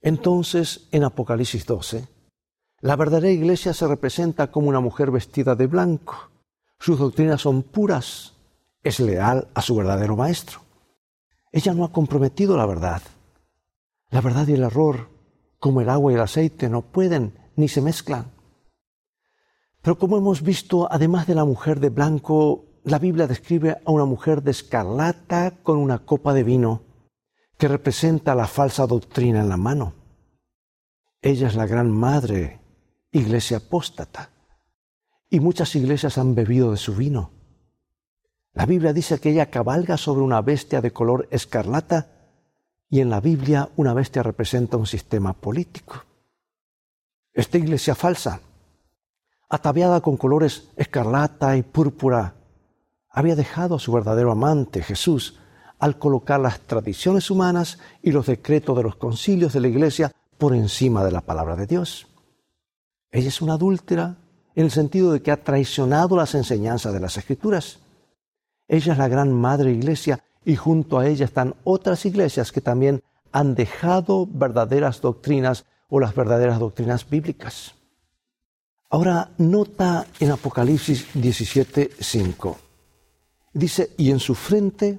Entonces, 0.00 0.88
en 0.92 1.04
Apocalipsis 1.04 1.66
12, 1.66 2.08
la 2.80 2.96
verdadera 2.96 3.30
iglesia 3.30 3.74
se 3.74 3.86
representa 3.86 4.50
como 4.50 4.70
una 4.70 4.80
mujer 4.80 5.10
vestida 5.10 5.54
de 5.54 5.66
blanco. 5.66 6.30
Sus 6.82 6.98
doctrinas 6.98 7.40
son 7.40 7.62
puras, 7.62 8.32
es 8.82 8.98
leal 8.98 9.46
a 9.54 9.62
su 9.62 9.76
verdadero 9.76 10.16
maestro. 10.16 10.62
Ella 11.52 11.74
no 11.74 11.84
ha 11.84 11.92
comprometido 11.92 12.56
la 12.56 12.66
verdad. 12.66 13.00
La 14.10 14.20
verdad 14.20 14.48
y 14.48 14.54
el 14.54 14.64
error, 14.64 15.08
como 15.60 15.80
el 15.80 15.88
agua 15.88 16.10
y 16.10 16.16
el 16.16 16.20
aceite, 16.20 16.68
no 16.68 16.82
pueden 16.82 17.38
ni 17.54 17.68
se 17.68 17.82
mezclan. 17.82 18.32
Pero 19.80 19.96
como 19.96 20.18
hemos 20.18 20.42
visto, 20.42 20.88
además 20.90 21.28
de 21.28 21.36
la 21.36 21.44
mujer 21.44 21.78
de 21.78 21.90
blanco, 21.90 22.64
la 22.82 22.98
Biblia 22.98 23.28
describe 23.28 23.80
a 23.84 23.90
una 23.92 24.04
mujer 24.04 24.42
de 24.42 24.50
escarlata 24.50 25.52
con 25.62 25.78
una 25.78 26.00
copa 26.00 26.34
de 26.34 26.42
vino 26.42 26.82
que 27.58 27.68
representa 27.68 28.34
la 28.34 28.48
falsa 28.48 28.88
doctrina 28.88 29.38
en 29.38 29.48
la 29.48 29.56
mano. 29.56 29.94
Ella 31.20 31.46
es 31.46 31.54
la 31.54 31.66
gran 31.66 31.92
madre, 31.92 32.60
iglesia 33.12 33.58
apóstata, 33.58 34.30
y 35.32 35.40
muchas 35.40 35.74
iglesias 35.76 36.18
han 36.18 36.34
bebido 36.34 36.72
de 36.72 36.76
su 36.76 36.94
vino. 36.94 37.30
La 38.52 38.66
Biblia 38.66 38.92
dice 38.92 39.18
que 39.18 39.30
ella 39.30 39.48
cabalga 39.48 39.96
sobre 39.96 40.20
una 40.20 40.42
bestia 40.42 40.82
de 40.82 40.92
color 40.92 41.26
escarlata 41.30 42.08
y 42.90 43.00
en 43.00 43.08
la 43.08 43.18
Biblia 43.18 43.70
una 43.76 43.94
bestia 43.94 44.22
representa 44.22 44.76
un 44.76 44.86
sistema 44.86 45.32
político. 45.32 46.04
Esta 47.32 47.56
iglesia 47.56 47.94
falsa, 47.94 48.40
ataviada 49.48 50.02
con 50.02 50.18
colores 50.18 50.68
escarlata 50.76 51.56
y 51.56 51.62
púrpura, 51.62 52.34
había 53.08 53.34
dejado 53.34 53.76
a 53.76 53.80
su 53.80 53.90
verdadero 53.90 54.32
amante, 54.32 54.82
Jesús, 54.82 55.38
al 55.78 55.98
colocar 55.98 56.40
las 56.40 56.60
tradiciones 56.60 57.30
humanas 57.30 57.78
y 58.02 58.12
los 58.12 58.26
decretos 58.26 58.76
de 58.76 58.82
los 58.82 58.96
concilios 58.96 59.54
de 59.54 59.60
la 59.60 59.68
Iglesia 59.68 60.12
por 60.36 60.54
encima 60.54 61.02
de 61.02 61.10
la 61.10 61.22
palabra 61.22 61.56
de 61.56 61.66
Dios. 61.66 62.06
Ella 63.10 63.28
es 63.28 63.40
una 63.40 63.54
adúltera 63.54 64.18
en 64.54 64.64
el 64.64 64.70
sentido 64.70 65.12
de 65.12 65.22
que 65.22 65.30
ha 65.30 65.42
traicionado 65.42 66.16
las 66.16 66.34
enseñanzas 66.34 66.92
de 66.92 67.00
las 67.00 67.16
Escrituras. 67.16 67.78
Ella 68.68 68.92
es 68.92 68.98
la 68.98 69.08
gran 69.08 69.32
madre 69.32 69.72
iglesia 69.72 70.22
y 70.44 70.56
junto 70.56 70.98
a 70.98 71.06
ella 71.06 71.24
están 71.24 71.54
otras 71.64 72.04
iglesias 72.06 72.52
que 72.52 72.60
también 72.60 73.02
han 73.32 73.54
dejado 73.54 74.26
verdaderas 74.30 75.00
doctrinas 75.00 75.64
o 75.88 76.00
las 76.00 76.14
verdaderas 76.14 76.58
doctrinas 76.58 77.08
bíblicas. 77.08 77.74
Ahora 78.90 79.30
nota 79.38 80.06
en 80.20 80.30
Apocalipsis 80.32 81.06
17:5. 81.14 82.56
Dice, 83.54 83.90
y 83.96 84.10
en 84.10 84.20
su 84.20 84.34
frente 84.34 84.98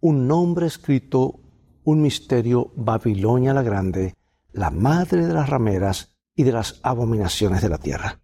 un 0.00 0.26
nombre 0.26 0.66
escrito, 0.66 1.40
un 1.84 2.02
misterio, 2.02 2.70
Babilonia 2.76 3.52
la 3.54 3.62
Grande, 3.62 4.14
la 4.52 4.70
madre 4.70 5.26
de 5.26 5.32
las 5.32 5.48
rameras 5.48 6.10
y 6.34 6.44
de 6.44 6.52
las 6.52 6.80
abominaciones 6.82 7.62
de 7.62 7.68
la 7.68 7.78
tierra. 7.78 8.20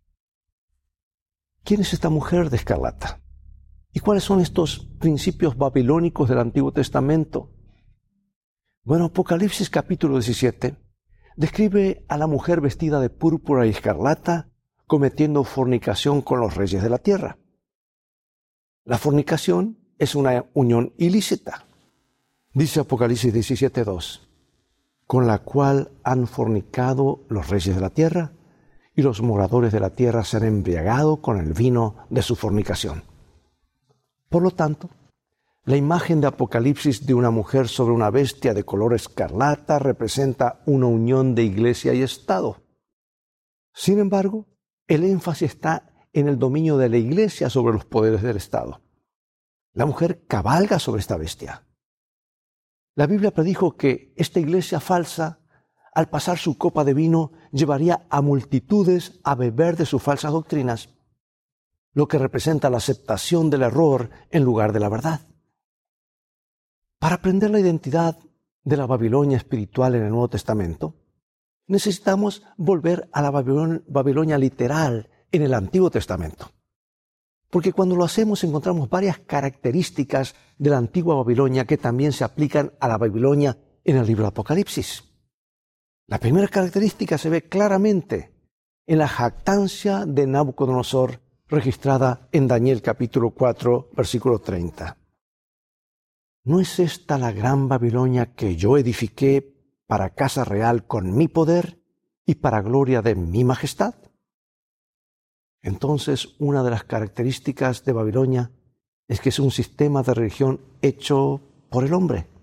¿Quién 1.65 1.81
es 1.81 1.95
esta 1.95 2.11
mujer 2.11 2.51
de 2.51 2.59
escarlata? 2.59 3.23
¿Y 3.91 4.01
cuáles 4.01 4.23
son 4.23 4.43
estos 4.43 4.87
principios 5.01 5.57
babilónicos 5.57 6.29
del 6.29 6.39
Antiguo 6.39 6.73
Testamento? 6.73 7.55
Bueno, 8.83 9.07
Apocalipsis 9.07 9.71
capítulo 9.71 10.17
17 10.17 10.77
describe 11.37 12.05
a 12.07 12.19
la 12.19 12.27
mujer 12.27 12.61
vestida 12.61 13.01
de 13.01 13.09
púrpura 13.09 13.67
y 13.67 13.71
escarlata 13.71 14.51
cometiendo 14.87 15.43
fornicación 15.43 16.21
con 16.21 16.39
los 16.39 16.55
reyes 16.55 16.83
de 16.83 16.91
la 16.91 16.99
tierra. 16.99 17.39
La 18.85 18.99
fornicación 18.99 19.79
es 19.99 20.15
una 20.15 20.45
unión 20.53 20.93
ilícita. 20.99 21.65
Dice 22.53 22.81
Apocalipsis 22.81 23.33
17.2, 23.33 24.21
con 25.07 25.27
la 25.27 25.39
cual 25.39 25.93
han 26.03 26.27
fornicado 26.27 27.25
los 27.31 27.49
reyes 27.49 27.75
de 27.75 27.81
la 27.81 27.89
tierra 27.89 28.33
y 28.95 29.03
los 29.03 29.23
moradores 29.23 29.73
de 29.73 29.81
la 29.81 29.91
tierra 29.91 30.25
se 30.25 30.37
han 30.37 30.45
embriagado 30.45 31.21
con 31.21 31.39
el 31.39 31.53
vino 31.53 31.97
de 32.11 32.23
su 32.23 32.37
fornicación. 32.37 33.03
Por 34.29 34.43
lo 34.43 34.51
tanto, 34.51 34.91
la 35.65 35.77
imagen 35.77 36.21
de 36.21 36.27
Apocalipsis 36.27 37.07
de 37.07 37.15
una 37.15 37.31
mujer 37.31 37.69
sobre 37.69 37.95
una 37.95 38.11
bestia 38.11 38.53
de 38.53 38.65
color 38.65 38.95
escarlata 38.95 39.79
representa 39.79 40.61
una 40.67 40.87
unión 40.87 41.35
de 41.35 41.43
iglesia 41.43 41.95
y 41.95 42.03
Estado. 42.03 42.63
Sin 43.73 43.99
embargo, 43.99 44.47
el 44.87 45.05
énfasis 45.05 45.53
está 45.53 45.91
en 46.13 46.29
el 46.29 46.39
dominio 46.39 46.77
de 46.77 46.91
la 46.91 46.99
iglesia 46.99 47.49
sobre 47.51 47.75
los 47.75 47.87
poderes 47.87 48.23
del 48.23 48.37
Estado. 48.37 48.83
La 49.73 49.87
mujer 49.87 50.25
cabalga 50.27 50.79
sobre 50.79 51.01
esta 51.01 51.17
bestia. 51.17 51.67
La 52.95 53.07
Biblia 53.07 53.33
predijo 53.33 53.77
que 53.77 54.13
esta 54.17 54.39
iglesia 54.39 54.79
falsa 54.79 55.41
al 55.95 56.09
pasar 56.09 56.39
su 56.39 56.59
copa 56.59 56.85
de 56.85 56.93
vino, 56.93 57.33
llevaría 57.55 58.05
a 58.11 58.21
multitudes 58.21 59.21
a 59.23 59.37
beber 59.37 59.77
de 59.77 59.87
sus 59.87 60.03
falsas 60.03 60.33
doctrinas, 60.33 60.89
lo 61.93 62.09
que 62.09 62.19
representa 62.19 62.69
la 62.69 62.79
aceptación 62.79 63.49
del 63.49 63.63
error 63.63 64.11
en 64.31 64.43
lugar 64.43 64.73
de 64.73 64.81
la 64.81 64.89
verdad. 64.89 65.21
Para 66.99 67.15
aprender 67.15 67.51
la 67.51 67.61
identidad 67.61 68.19
de 68.65 68.77
la 68.77 68.87
Babilonia 68.87 69.37
espiritual 69.37 69.95
en 69.95 70.03
el 70.03 70.11
Nuevo 70.11 70.29
Testamento, 70.29 70.97
necesitamos 71.69 72.43
volver 72.57 73.09
a 73.13 73.23
la 73.23 73.31
Babilonia 73.31 74.37
literal 74.37 75.09
en 75.31 75.43
el 75.43 75.55
Antiguo 75.55 75.91
Testamento. 75.91 76.51
Porque 77.51 77.73
cuando 77.73 77.95
lo 77.95 78.05
hacemos 78.05 78.43
encontramos 78.43 78.91
varias 78.91 79.21
características 79.21 80.35
de 80.59 80.71
la 80.71 80.79
antigua 80.79 81.15
Babilonia 81.15 81.67
que 81.67 81.79
también 81.79 82.13
se 82.13 82.25
aplican 82.25 82.73
a 82.81 82.89
la 82.89 82.99
Babilonia 82.99 83.57
en 83.85 83.97
el 83.97 84.07
libro 84.07 84.25
de 84.25 84.29
Apocalipsis. 84.31 85.14
La 86.07 86.19
primera 86.19 86.49
característica 86.49 87.17
se 87.17 87.31
ve 87.31 87.49
claramente 87.49 88.35
en 88.87 88.99
la 88.99 89.09
jactancia 89.09 90.05
de 90.05 90.27
Nabucodonosor 90.27 91.23
registrada 91.49 92.29
en 92.31 92.47
Daniel 92.47 92.83
capítulo 92.83 93.31
4 93.31 93.91
versículo 93.97 94.39
30. 94.39 94.99
¿No 96.45 96.61
es 96.61 96.79
esta 96.79 97.17
la 97.17 97.33
gran 97.33 97.69
Babilonia 97.69 98.35
que 98.35 98.55
yo 98.55 98.77
edifiqué 98.77 99.55
para 99.87 100.11
casa 100.11 100.45
real 100.45 100.87
con 100.87 101.17
mi 101.17 101.27
poder 101.27 101.81
y 102.27 102.35
para 102.35 102.61
gloria 102.61 103.01
de 103.01 103.15
mi 103.15 103.43
majestad? 103.43 103.95
Entonces, 105.63 106.35
una 106.39 106.63
de 106.63 106.71
las 106.71 106.85
características 106.85 107.83
de 107.87 107.93
Babilonia 107.95 108.51
es 109.09 109.21
que 109.21 109.31
es 109.31 109.39
un 109.39 109.51
sistema 109.51 110.03
de 110.03 110.13
religión 110.13 110.61
hecho 110.83 111.41
por 111.71 111.85
el 111.85 111.95
hombre. 111.95 112.34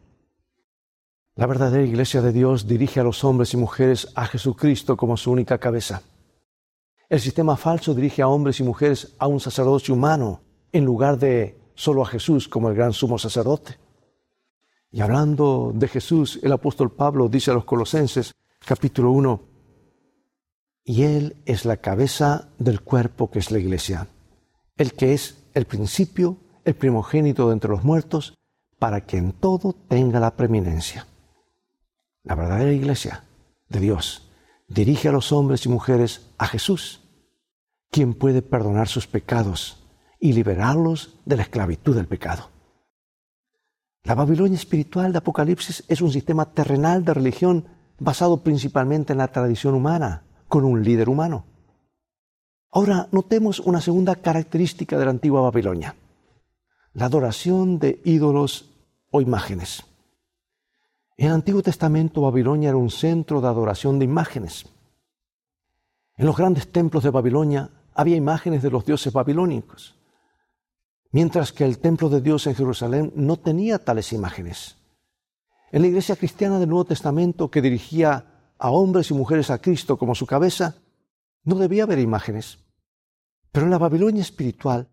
La 1.36 1.46
verdadera 1.46 1.84
iglesia 1.84 2.22
de 2.22 2.34
Dios 2.34 2.68
dirige 2.68 3.00
a 3.00 3.04
los 3.04 3.24
hombres 3.24 3.54
y 3.54 3.58
mujeres 3.58 4.10
a 4.16 4.26
Jesucristo 4.26 4.98
como 4.98 5.16
su 5.16 5.32
única 5.32 5.58
cabeza. 5.58 6.02
El 7.08 7.22
sistema 7.22 7.56
falso 7.56 7.94
dirige 7.94 8.22
a 8.22 8.28
hombres 8.28 8.60
y 8.60 8.64
mujeres 8.64 9.16
a 9.18 9.28
un 9.28 9.40
sacerdocio 9.40 9.94
humano 9.94 10.42
en 10.74 10.84
lugar 10.84 11.18
de 11.18 11.58
solo 11.74 12.02
a 12.02 12.06
Jesús 12.06 12.50
como 12.50 12.70
el 12.70 12.76
gran 12.76 12.92
sumo 12.92 13.18
sacerdote. 13.18 13.78
Y 14.92 15.00
hablando 15.00 15.72
de 15.74 15.88
Jesús, 15.88 16.38
el 16.44 16.52
apóstol 16.52 16.92
Pablo 16.92 17.30
dice 17.30 17.52
a 17.52 17.54
los 17.54 17.64
Colosenses, 17.64 18.34
capítulo 18.66 19.12
1, 19.12 19.42
y 20.84 21.04
Él 21.04 21.38
es 21.46 21.64
la 21.64 21.78
cabeza 21.78 22.50
del 22.60 22.82
cuerpo 22.82 23.32
que 23.32 23.40
es 23.40 23.52
la 23.52 23.60
iglesia, 23.60 24.08
el 24.76 24.94
que 24.94 25.14
es 25.14 25.46
el 25.54 25.66
principio, 25.66 26.36
el 26.66 26.76
primogénito 26.76 27.48
de 27.48 27.54
entre 27.54 27.72
los 27.72 27.86
muertos, 27.86 28.38
para 28.80 29.06
que 29.06 29.18
en 29.18 29.32
todo 29.32 29.74
tenga 29.88 30.20
la 30.20 30.36
preeminencia. 30.36 31.08
La 32.24 32.36
verdadera 32.36 32.72
iglesia 32.72 33.24
de 33.70 33.80
Dios 33.80 34.30
dirige 34.68 35.10
a 35.10 35.12
los 35.12 35.32
hombres 35.32 35.66
y 35.66 35.70
mujeres 35.70 36.30
a 36.38 36.48
Jesús, 36.48 37.02
quien 37.90 38.14
puede 38.14 38.42
perdonar 38.42 38.88
sus 38.88 39.08
pecados 39.08 39.84
y 40.20 40.34
liberarlos 40.34 41.20
de 41.26 41.38
la 41.38 41.44
esclavitud 41.44 41.96
del 41.96 42.08
pecado. 42.08 42.50
La 44.04 44.16
Babilonia 44.16 44.56
espiritual 44.56 45.12
de 45.12 45.18
Apocalipsis 45.18 45.84
es 45.88 46.02
un 46.02 46.12
sistema 46.12 46.54
terrenal 46.54 47.04
de 47.04 47.14
religión 47.14 47.68
basado 48.00 48.44
principalmente 48.44 49.14
en 49.14 49.20
la 49.20 49.28
tradición 49.28 49.76
humana, 49.76 50.24
con 50.48 50.64
un 50.66 50.84
líder 50.84 51.10
humano. 51.10 51.46
Ahora 52.72 53.08
notemos 53.12 53.60
una 53.60 53.82
segunda 53.82 54.16
característica 54.16 54.98
de 54.98 55.06
la 55.06 55.12
antigua 55.12 55.42
Babilonia, 55.42 55.96
la 56.94 57.06
adoración 57.06 57.80
de 57.80 58.02
ídolos 58.06 58.70
o 59.12 59.22
imágenes. 59.22 59.84
En 61.18 61.28
el 61.28 61.34
Antiguo 61.34 61.62
Testamento 61.62 62.22
Babilonia 62.22 62.70
era 62.70 62.78
un 62.78 62.90
centro 62.90 63.42
de 63.42 63.48
adoración 63.48 64.00
de 64.00 64.06
imágenes. 64.06 64.66
En 66.18 66.26
los 66.26 66.38
grandes 66.38 66.72
templos 66.72 67.04
de 67.04 67.10
Babilonia 67.10 67.70
había 67.94 68.16
imágenes 68.16 68.62
de 68.62 68.72
los 68.72 68.86
dioses 68.86 69.12
babilónicos, 69.12 69.96
mientras 71.12 71.52
que 71.52 71.66
el 71.66 71.80
templo 71.80 72.10
de 72.10 72.22
Dios 72.22 72.48
en 72.48 72.56
Jerusalén 72.56 73.12
no 73.16 73.38
tenía 73.38 73.80
tales 73.80 74.14
imágenes. 74.14 74.78
En 75.72 75.82
la 75.82 75.88
iglesia 75.88 76.16
cristiana 76.16 76.60
del 76.60 76.70
Nuevo 76.70 76.86
Testamento 76.86 77.50
que 77.50 77.62
dirigía 77.62 78.54
a 78.58 78.70
hombres 78.70 79.10
y 79.10 79.14
mujeres 79.14 79.50
a 79.50 79.60
Cristo 79.60 79.98
como 79.98 80.16
su 80.16 80.26
cabeza, 80.26 80.76
no 81.44 81.56
debía 81.56 81.84
haber 81.84 82.00
imágenes. 82.00 82.60
Pero 83.52 83.66
en 83.66 83.72
la 83.72 83.78
Babilonia 83.78 84.22
espiritual, 84.22 84.90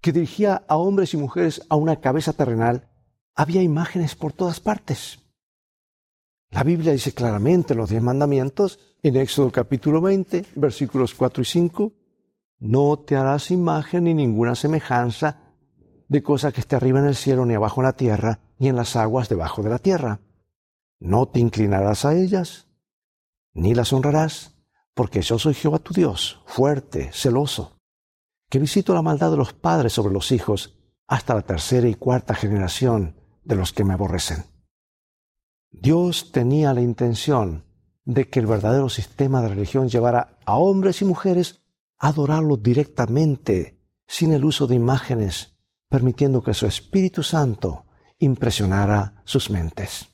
que 0.00 0.12
dirigía 0.12 0.64
a 0.66 0.76
hombres 0.76 1.14
y 1.14 1.16
mujeres 1.16 1.62
a 1.68 1.76
una 1.76 2.00
cabeza 2.00 2.32
terrenal, 2.32 2.88
había 3.34 3.62
imágenes 3.62 4.14
por 4.14 4.32
todas 4.32 4.60
partes. 4.60 5.20
La 6.50 6.64
Biblia 6.64 6.92
dice 6.92 7.14
claramente 7.14 7.72
en 7.72 7.78
los 7.78 7.90
diez 7.90 8.02
mandamientos, 8.02 8.78
en 9.02 9.16
Éxodo 9.16 9.50
capítulo 9.50 10.00
20, 10.00 10.44
versículos 10.56 11.14
4 11.14 11.42
y 11.42 11.46
5, 11.46 11.92
no 12.60 12.98
te 12.98 13.16
harás 13.16 13.50
imagen 13.50 14.04
ni 14.04 14.14
ninguna 14.14 14.54
semejanza 14.54 15.40
de 16.08 16.22
cosa 16.22 16.52
que 16.52 16.60
esté 16.60 16.76
arriba 16.76 17.00
en 17.00 17.06
el 17.06 17.16
cielo, 17.16 17.46
ni 17.46 17.54
abajo 17.54 17.80
en 17.80 17.86
la 17.86 17.94
tierra, 17.94 18.40
ni 18.58 18.68
en 18.68 18.76
las 18.76 18.96
aguas 18.96 19.30
debajo 19.30 19.62
de 19.62 19.70
la 19.70 19.78
tierra. 19.78 20.20
No 21.00 21.26
te 21.26 21.40
inclinarás 21.40 22.04
a 22.04 22.14
ellas, 22.14 22.68
ni 23.54 23.74
las 23.74 23.92
honrarás, 23.92 24.54
porque 24.94 25.22
yo 25.22 25.38
soy 25.38 25.54
Jehová 25.54 25.78
tu 25.78 25.94
Dios, 25.94 26.42
fuerte, 26.46 27.10
celoso, 27.12 27.78
que 28.50 28.58
visito 28.58 28.92
la 28.92 29.00
maldad 29.00 29.30
de 29.30 29.38
los 29.38 29.54
padres 29.54 29.94
sobre 29.94 30.12
los 30.12 30.30
hijos 30.32 30.78
hasta 31.08 31.34
la 31.34 31.42
tercera 31.42 31.88
y 31.88 31.94
cuarta 31.94 32.34
generación 32.34 33.21
de 33.44 33.56
los 33.56 33.72
que 33.72 33.84
me 33.84 33.94
aborrecen. 33.94 34.44
Dios 35.70 36.32
tenía 36.32 36.74
la 36.74 36.80
intención 36.80 37.64
de 38.04 38.28
que 38.28 38.40
el 38.40 38.46
verdadero 38.46 38.88
sistema 38.88 39.40
de 39.42 39.48
religión 39.48 39.88
llevara 39.88 40.38
a 40.44 40.56
hombres 40.56 41.02
y 41.02 41.04
mujeres 41.04 41.62
a 41.98 42.08
adorarlo 42.08 42.56
directamente, 42.56 43.78
sin 44.06 44.32
el 44.32 44.44
uso 44.44 44.66
de 44.66 44.74
imágenes, 44.74 45.54
permitiendo 45.88 46.42
que 46.42 46.54
su 46.54 46.66
Espíritu 46.66 47.22
Santo 47.22 47.86
impresionara 48.18 49.22
sus 49.24 49.50
mentes. 49.50 50.08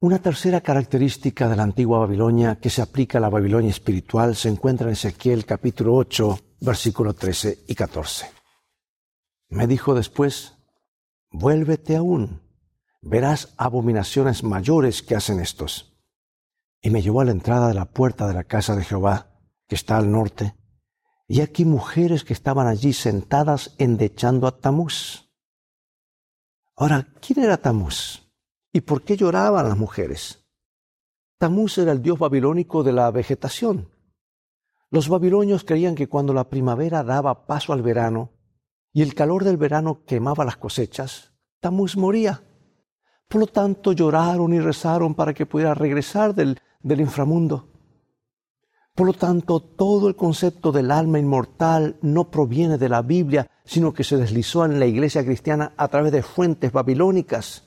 Una 0.00 0.18
tercera 0.18 0.60
característica 0.60 1.48
de 1.48 1.56
la 1.56 1.62
antigua 1.62 2.00
Babilonia 2.00 2.56
que 2.56 2.68
se 2.68 2.82
aplica 2.82 3.18
a 3.18 3.20
la 3.20 3.30
Babilonia 3.30 3.70
espiritual 3.70 4.36
se 4.36 4.48
encuentra 4.48 4.86
en 4.86 4.92
Ezequiel 4.92 5.46
capítulo 5.46 5.94
8, 5.94 6.38
versículo 6.60 7.14
13 7.14 7.64
y 7.66 7.74
14. 7.74 8.30
Me 9.48 9.66
dijo 9.66 9.94
después, 9.94 10.55
vuélvete 11.30 11.96
aún, 11.96 12.42
verás 13.02 13.54
abominaciones 13.56 14.42
mayores 14.42 15.02
que 15.02 15.14
hacen 15.14 15.40
estos. 15.40 15.96
Y 16.80 16.90
me 16.90 17.02
llevó 17.02 17.20
a 17.20 17.24
la 17.24 17.32
entrada 17.32 17.68
de 17.68 17.74
la 17.74 17.86
puerta 17.86 18.26
de 18.26 18.34
la 18.34 18.44
casa 18.44 18.76
de 18.76 18.84
Jehová, 18.84 19.40
que 19.68 19.74
está 19.74 19.96
al 19.96 20.10
norte, 20.10 20.54
y 21.28 21.40
aquí 21.40 21.64
mujeres 21.64 22.24
que 22.24 22.32
estaban 22.32 22.66
allí 22.66 22.92
sentadas 22.92 23.74
endechando 23.78 24.46
a 24.46 24.58
Tamuz. 24.58 25.28
Ahora, 26.76 27.08
¿quién 27.20 27.40
era 27.40 27.56
Tamuz? 27.56 28.22
¿Y 28.72 28.82
por 28.82 29.02
qué 29.02 29.16
lloraban 29.16 29.68
las 29.68 29.78
mujeres? 29.78 30.44
Tamuz 31.38 31.78
era 31.78 31.92
el 31.92 32.02
dios 32.02 32.18
babilónico 32.18 32.82
de 32.82 32.92
la 32.92 33.10
vegetación. 33.10 33.90
Los 34.90 35.08
babilonios 35.08 35.64
creían 35.64 35.94
que 35.94 36.08
cuando 36.08 36.32
la 36.32 36.48
primavera 36.48 37.02
daba 37.02 37.46
paso 37.46 37.72
al 37.72 37.82
verano 37.82 38.35
y 38.96 39.02
el 39.02 39.14
calor 39.14 39.44
del 39.44 39.58
verano 39.58 40.06
quemaba 40.06 40.46
las 40.46 40.56
cosechas, 40.56 41.30
Tamuz 41.60 41.98
moría. 41.98 42.42
Por 43.28 43.42
lo 43.42 43.46
tanto, 43.46 43.92
lloraron 43.92 44.54
y 44.54 44.58
rezaron 44.58 45.14
para 45.14 45.34
que 45.34 45.44
pudiera 45.44 45.74
regresar 45.74 46.34
del, 46.34 46.58
del 46.80 47.02
inframundo. 47.02 47.68
Por 48.94 49.08
lo 49.08 49.12
tanto, 49.12 49.60
todo 49.60 50.08
el 50.08 50.16
concepto 50.16 50.72
del 50.72 50.90
alma 50.90 51.18
inmortal 51.18 51.98
no 52.00 52.30
proviene 52.30 52.78
de 52.78 52.88
la 52.88 53.02
Biblia, 53.02 53.50
sino 53.66 53.92
que 53.92 54.02
se 54.02 54.16
deslizó 54.16 54.64
en 54.64 54.80
la 54.80 54.86
iglesia 54.86 55.22
cristiana 55.22 55.74
a 55.76 55.88
través 55.88 56.10
de 56.10 56.22
fuentes 56.22 56.72
babilónicas. 56.72 57.64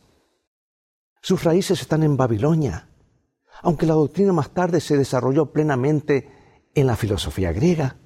Sus 1.22 1.44
raíces 1.44 1.80
están 1.80 2.02
en 2.02 2.18
Babilonia, 2.18 2.90
aunque 3.62 3.86
la 3.86 3.94
doctrina 3.94 4.34
más 4.34 4.50
tarde 4.50 4.82
se 4.82 4.98
desarrolló 4.98 5.52
plenamente 5.52 6.28
en 6.74 6.88
la 6.88 6.96
filosofía 6.96 7.54
griega. 7.54 7.98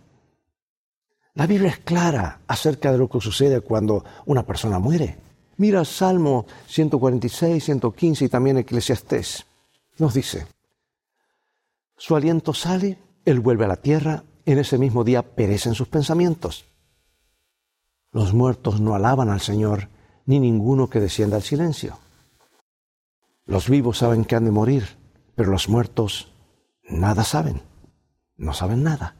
La 1.36 1.48
Biblia 1.48 1.70
es 1.70 1.80
clara 1.80 2.42
acerca 2.48 2.92
de 2.92 2.98
lo 2.98 3.10
que 3.10 3.20
sucede 3.20 3.62
cuando 3.62 4.06
una 4.26 4.46
persona 4.46 4.78
muere. 4.78 5.18
Mira 5.58 5.84
Salmo 5.84 6.46
146, 6.68 7.64
115 7.64 8.26
y 8.26 8.30
también 8.30 8.58
Eclesiastés. 8.58 9.46
Nos 9.98 10.14
dice, 10.14 10.46
su 11.98 12.16
aliento 12.16 12.54
sale, 12.54 13.00
él 13.26 13.40
vuelve 13.40 13.66
a 13.66 13.70
la 13.70 13.78
tierra, 13.78 14.24
en 14.46 14.60
ese 14.60 14.78
mismo 14.78 15.04
día 15.04 15.24
perecen 15.24 15.74
sus 15.74 15.88
pensamientos. 15.88 16.66
Los 18.12 18.34
muertos 18.34 18.80
no 18.80 18.94
alaban 18.94 19.30
al 19.30 19.42
Señor, 19.42 19.90
ni 20.26 20.40
ninguno 20.40 20.90
que 20.90 21.00
descienda 21.00 21.38
al 21.38 21.44
silencio. 21.44 21.98
Los 23.46 23.70
vivos 23.70 23.98
saben 23.98 24.26
que 24.26 24.36
han 24.36 24.46
de 24.46 24.52
morir, 24.52 24.98
pero 25.36 25.52
los 25.52 25.68
muertos 25.68 26.32
nada 26.84 27.24
saben, 27.24 27.62
no 28.38 28.54
saben 28.54 28.84
nada. 28.84 29.16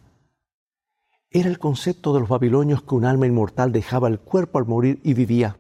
Era 1.36 1.50
el 1.50 1.58
concepto 1.58 2.14
de 2.14 2.20
los 2.20 2.30
babilonios 2.30 2.84
que 2.84 2.94
un 2.94 3.06
alma 3.06 3.26
inmortal 3.26 3.72
dejaba 3.72 4.08
el 4.08 4.20
cuerpo 4.20 4.60
al 4.60 4.68
morir 4.68 5.00
y 5.04 5.16
vivía. 5.16 5.58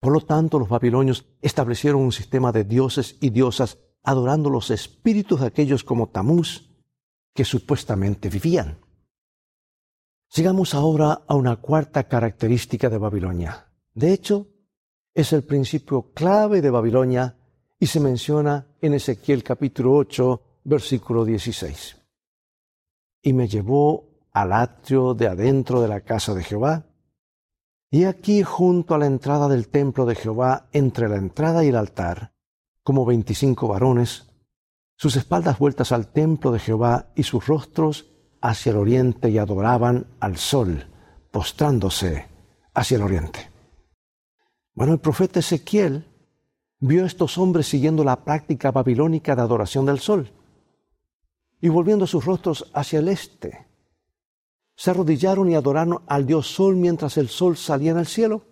Por 0.00 0.12
lo 0.12 0.20
tanto, 0.20 0.60
los 0.60 0.68
babilonios 0.68 1.26
establecieron 1.42 2.00
un 2.00 2.12
sistema 2.12 2.52
de 2.52 2.62
dioses 2.62 3.18
y 3.20 3.30
diosas 3.30 3.78
adorando 4.04 4.48
los 4.48 4.70
espíritus 4.70 5.40
de 5.40 5.48
aquellos 5.48 5.82
como 5.82 6.08
Tamuz 6.08 6.70
que 7.34 7.44
supuestamente 7.44 8.28
vivían. 8.28 8.78
Sigamos 10.28 10.72
ahora 10.74 11.24
a 11.26 11.34
una 11.34 11.56
cuarta 11.56 12.04
característica 12.04 12.88
de 12.88 12.98
Babilonia. 12.98 13.72
De 13.92 14.12
hecho, 14.12 14.46
es 15.12 15.32
el 15.32 15.42
principio 15.42 16.12
clave 16.14 16.62
de 16.62 16.70
Babilonia 16.70 17.36
y 17.80 17.86
se 17.86 17.98
menciona 17.98 18.68
en 18.80 18.94
Ezequiel 18.94 19.42
capítulo 19.42 19.94
8, 19.94 20.42
versículo 20.62 21.24
16. 21.24 21.96
Y 23.22 23.32
me 23.32 23.48
llevó 23.48 24.09
al 24.32 24.52
atrio 24.52 25.14
de 25.14 25.26
adentro 25.26 25.80
de 25.80 25.88
la 25.88 26.00
casa 26.00 26.34
de 26.34 26.44
Jehová, 26.44 26.86
y 27.90 28.04
aquí 28.04 28.42
junto 28.42 28.94
a 28.94 28.98
la 28.98 29.06
entrada 29.06 29.48
del 29.48 29.68
templo 29.68 30.06
de 30.06 30.14
Jehová, 30.14 30.68
entre 30.72 31.08
la 31.08 31.16
entrada 31.16 31.64
y 31.64 31.68
el 31.68 31.76
altar, 31.76 32.32
como 32.82 33.04
veinticinco 33.04 33.66
varones, 33.66 34.28
sus 34.96 35.16
espaldas 35.16 35.58
vueltas 35.58 35.92
al 35.92 36.08
templo 36.08 36.52
de 36.52 36.60
Jehová 36.60 37.10
y 37.16 37.24
sus 37.24 37.46
rostros 37.46 38.10
hacia 38.40 38.70
el 38.70 38.76
oriente 38.76 39.30
y 39.30 39.38
adoraban 39.38 40.06
al 40.20 40.36
sol, 40.36 40.86
postrándose 41.30 42.28
hacia 42.74 42.96
el 42.96 43.02
oriente. 43.02 43.50
Bueno, 44.74 44.92
el 44.92 45.00
profeta 45.00 45.40
Ezequiel 45.40 46.06
vio 46.78 47.04
a 47.04 47.06
estos 47.06 47.38
hombres 47.38 47.66
siguiendo 47.66 48.04
la 48.04 48.24
práctica 48.24 48.70
babilónica 48.70 49.34
de 49.34 49.42
adoración 49.42 49.86
del 49.86 49.98
sol 49.98 50.30
y 51.60 51.68
volviendo 51.68 52.06
sus 52.06 52.24
rostros 52.24 52.70
hacia 52.72 53.00
el 53.00 53.08
este 53.08 53.69
se 54.80 54.90
arrodillaron 54.90 55.50
y 55.50 55.56
adoraron 55.56 56.00
al 56.06 56.26
dios 56.26 56.46
Sol 56.46 56.74
mientras 56.74 57.18
el 57.18 57.28
Sol 57.28 57.58
salía 57.58 57.90
en 57.90 57.98
el 57.98 58.06
cielo. 58.06 58.46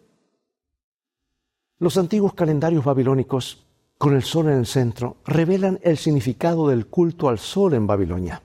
Los 1.78 1.96
antiguos 1.96 2.34
calendarios 2.34 2.84
babilónicos, 2.84 3.66
con 3.96 4.14
el 4.14 4.22
Sol 4.22 4.48
en 4.48 4.58
el 4.58 4.66
centro, 4.66 5.16
revelan 5.24 5.80
el 5.82 5.96
significado 5.96 6.68
del 6.68 6.86
culto 6.88 7.30
al 7.30 7.38
Sol 7.38 7.72
en 7.72 7.86
Babilonia. 7.86 8.42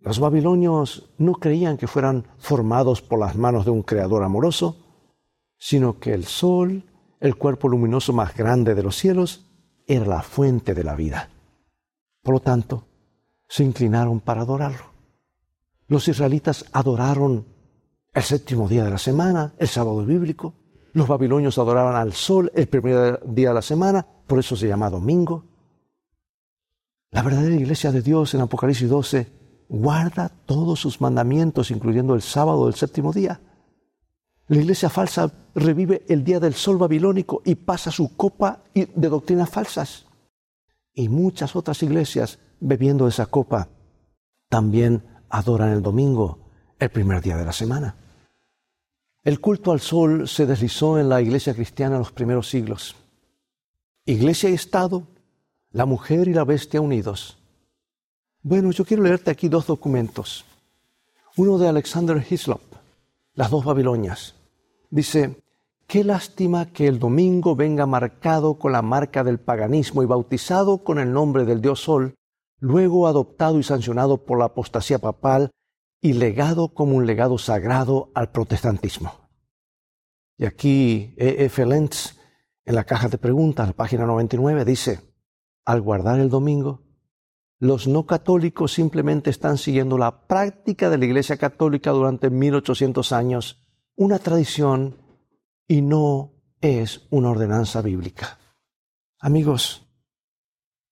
Los 0.00 0.18
babilonios 0.18 1.12
no 1.18 1.34
creían 1.34 1.76
que 1.76 1.86
fueran 1.86 2.26
formados 2.38 3.00
por 3.00 3.20
las 3.20 3.36
manos 3.36 3.64
de 3.64 3.70
un 3.70 3.84
creador 3.84 4.24
amoroso, 4.24 4.76
sino 5.56 6.00
que 6.00 6.14
el 6.14 6.24
Sol, 6.24 6.82
el 7.20 7.36
cuerpo 7.36 7.68
luminoso 7.68 8.12
más 8.12 8.34
grande 8.34 8.74
de 8.74 8.82
los 8.82 8.96
cielos, 8.96 9.46
era 9.86 10.04
la 10.04 10.22
fuente 10.22 10.74
de 10.74 10.82
la 10.82 10.96
vida. 10.96 11.30
Por 12.24 12.34
lo 12.34 12.40
tanto, 12.40 12.88
se 13.46 13.62
inclinaron 13.62 14.18
para 14.18 14.40
adorarlo. 14.40 14.89
Los 15.90 16.06
israelitas 16.06 16.66
adoraron 16.70 17.46
el 18.14 18.22
séptimo 18.22 18.68
día 18.68 18.84
de 18.84 18.90
la 18.90 18.98
semana, 18.98 19.54
el 19.58 19.66
sábado 19.66 20.06
bíblico. 20.06 20.54
Los 20.92 21.08
babilonios 21.08 21.58
adoraban 21.58 21.96
al 21.96 22.12
sol 22.12 22.52
el 22.54 22.68
primer 22.68 23.20
día 23.26 23.48
de 23.48 23.54
la 23.54 23.62
semana, 23.62 24.06
por 24.28 24.38
eso 24.38 24.54
se 24.54 24.68
llama 24.68 24.88
domingo. 24.88 25.46
La 27.10 27.22
verdadera 27.22 27.56
iglesia 27.56 27.90
de 27.90 28.02
Dios 28.02 28.34
en 28.34 28.40
Apocalipsis 28.42 28.88
12 28.88 29.32
guarda 29.68 30.30
todos 30.46 30.78
sus 30.78 31.00
mandamientos, 31.00 31.72
incluyendo 31.72 32.14
el 32.14 32.22
sábado 32.22 32.66
del 32.66 32.76
séptimo 32.76 33.12
día. 33.12 33.40
La 34.46 34.58
iglesia 34.58 34.90
falsa 34.90 35.32
revive 35.56 36.04
el 36.08 36.22
día 36.22 36.38
del 36.38 36.54
sol 36.54 36.78
babilónico 36.78 37.42
y 37.44 37.56
pasa 37.56 37.90
su 37.90 38.14
copa 38.16 38.62
de 38.74 39.08
doctrinas 39.08 39.50
falsas. 39.50 40.06
Y 40.94 41.08
muchas 41.08 41.56
otras 41.56 41.82
iglesias, 41.82 42.38
bebiendo 42.60 43.08
esa 43.08 43.26
copa, 43.26 43.66
también 44.48 45.09
adoran 45.30 45.70
el 45.70 45.82
domingo, 45.82 46.38
el 46.78 46.90
primer 46.90 47.22
día 47.22 47.36
de 47.36 47.44
la 47.44 47.52
semana. 47.52 47.96
El 49.22 49.40
culto 49.40 49.72
al 49.72 49.80
sol 49.80 50.28
se 50.28 50.46
deslizó 50.46 50.98
en 50.98 51.08
la 51.08 51.20
iglesia 51.20 51.54
cristiana 51.54 51.96
en 51.96 52.00
los 52.00 52.12
primeros 52.12 52.48
siglos. 52.48 52.96
Iglesia 54.06 54.50
y 54.50 54.54
Estado, 54.54 55.06
la 55.72 55.86
mujer 55.86 56.26
y 56.26 56.34
la 56.34 56.44
bestia 56.44 56.80
unidos. 56.80 57.38
Bueno, 58.42 58.70
yo 58.70 58.84
quiero 58.84 59.02
leerte 59.02 59.30
aquí 59.30 59.48
dos 59.48 59.66
documentos. 59.66 60.46
Uno 61.36 61.58
de 61.58 61.68
Alexander 61.68 62.24
Hislop, 62.28 62.62
Las 63.34 63.50
dos 63.50 63.64
Babilonias. 63.64 64.34
Dice, 64.88 65.36
qué 65.86 66.02
lástima 66.02 66.66
que 66.72 66.86
el 66.88 66.98
domingo 66.98 67.54
venga 67.54 67.86
marcado 67.86 68.54
con 68.54 68.72
la 68.72 68.82
marca 68.82 69.22
del 69.22 69.38
paganismo 69.38 70.02
y 70.02 70.06
bautizado 70.06 70.78
con 70.78 70.98
el 70.98 71.12
nombre 71.12 71.44
del 71.44 71.60
dios 71.60 71.80
Sol, 71.80 72.14
luego 72.60 73.08
adoptado 73.08 73.58
y 73.58 73.62
sancionado 73.62 74.24
por 74.24 74.38
la 74.38 74.46
apostasía 74.46 74.98
papal 74.98 75.50
y 76.00 76.12
legado 76.12 76.72
como 76.72 76.96
un 76.96 77.06
legado 77.06 77.38
sagrado 77.38 78.10
al 78.14 78.30
protestantismo. 78.30 79.28
Y 80.38 80.46
aquí 80.46 81.14
E. 81.18 81.44
F. 81.46 81.66
Lentz, 81.66 82.16
en 82.64 82.74
la 82.74 82.84
caja 82.84 83.08
de 83.08 83.18
preguntas, 83.18 83.66
la 83.66 83.72
página 83.74 84.06
99, 84.06 84.64
dice, 84.64 85.00
al 85.64 85.80
guardar 85.82 86.20
el 86.20 86.30
domingo, 86.30 86.82
los 87.58 87.86
no 87.86 88.06
católicos 88.06 88.72
simplemente 88.72 89.28
están 89.28 89.58
siguiendo 89.58 89.98
la 89.98 90.26
práctica 90.26 90.88
de 90.88 90.96
la 90.96 91.04
Iglesia 91.04 91.36
Católica 91.36 91.90
durante 91.90 92.30
1800 92.30 93.12
años, 93.12 93.66
una 93.96 94.18
tradición 94.18 94.96
y 95.68 95.82
no 95.82 96.32
es 96.62 97.06
una 97.10 97.30
ordenanza 97.30 97.82
bíblica. 97.82 98.38
Amigos, 99.18 99.89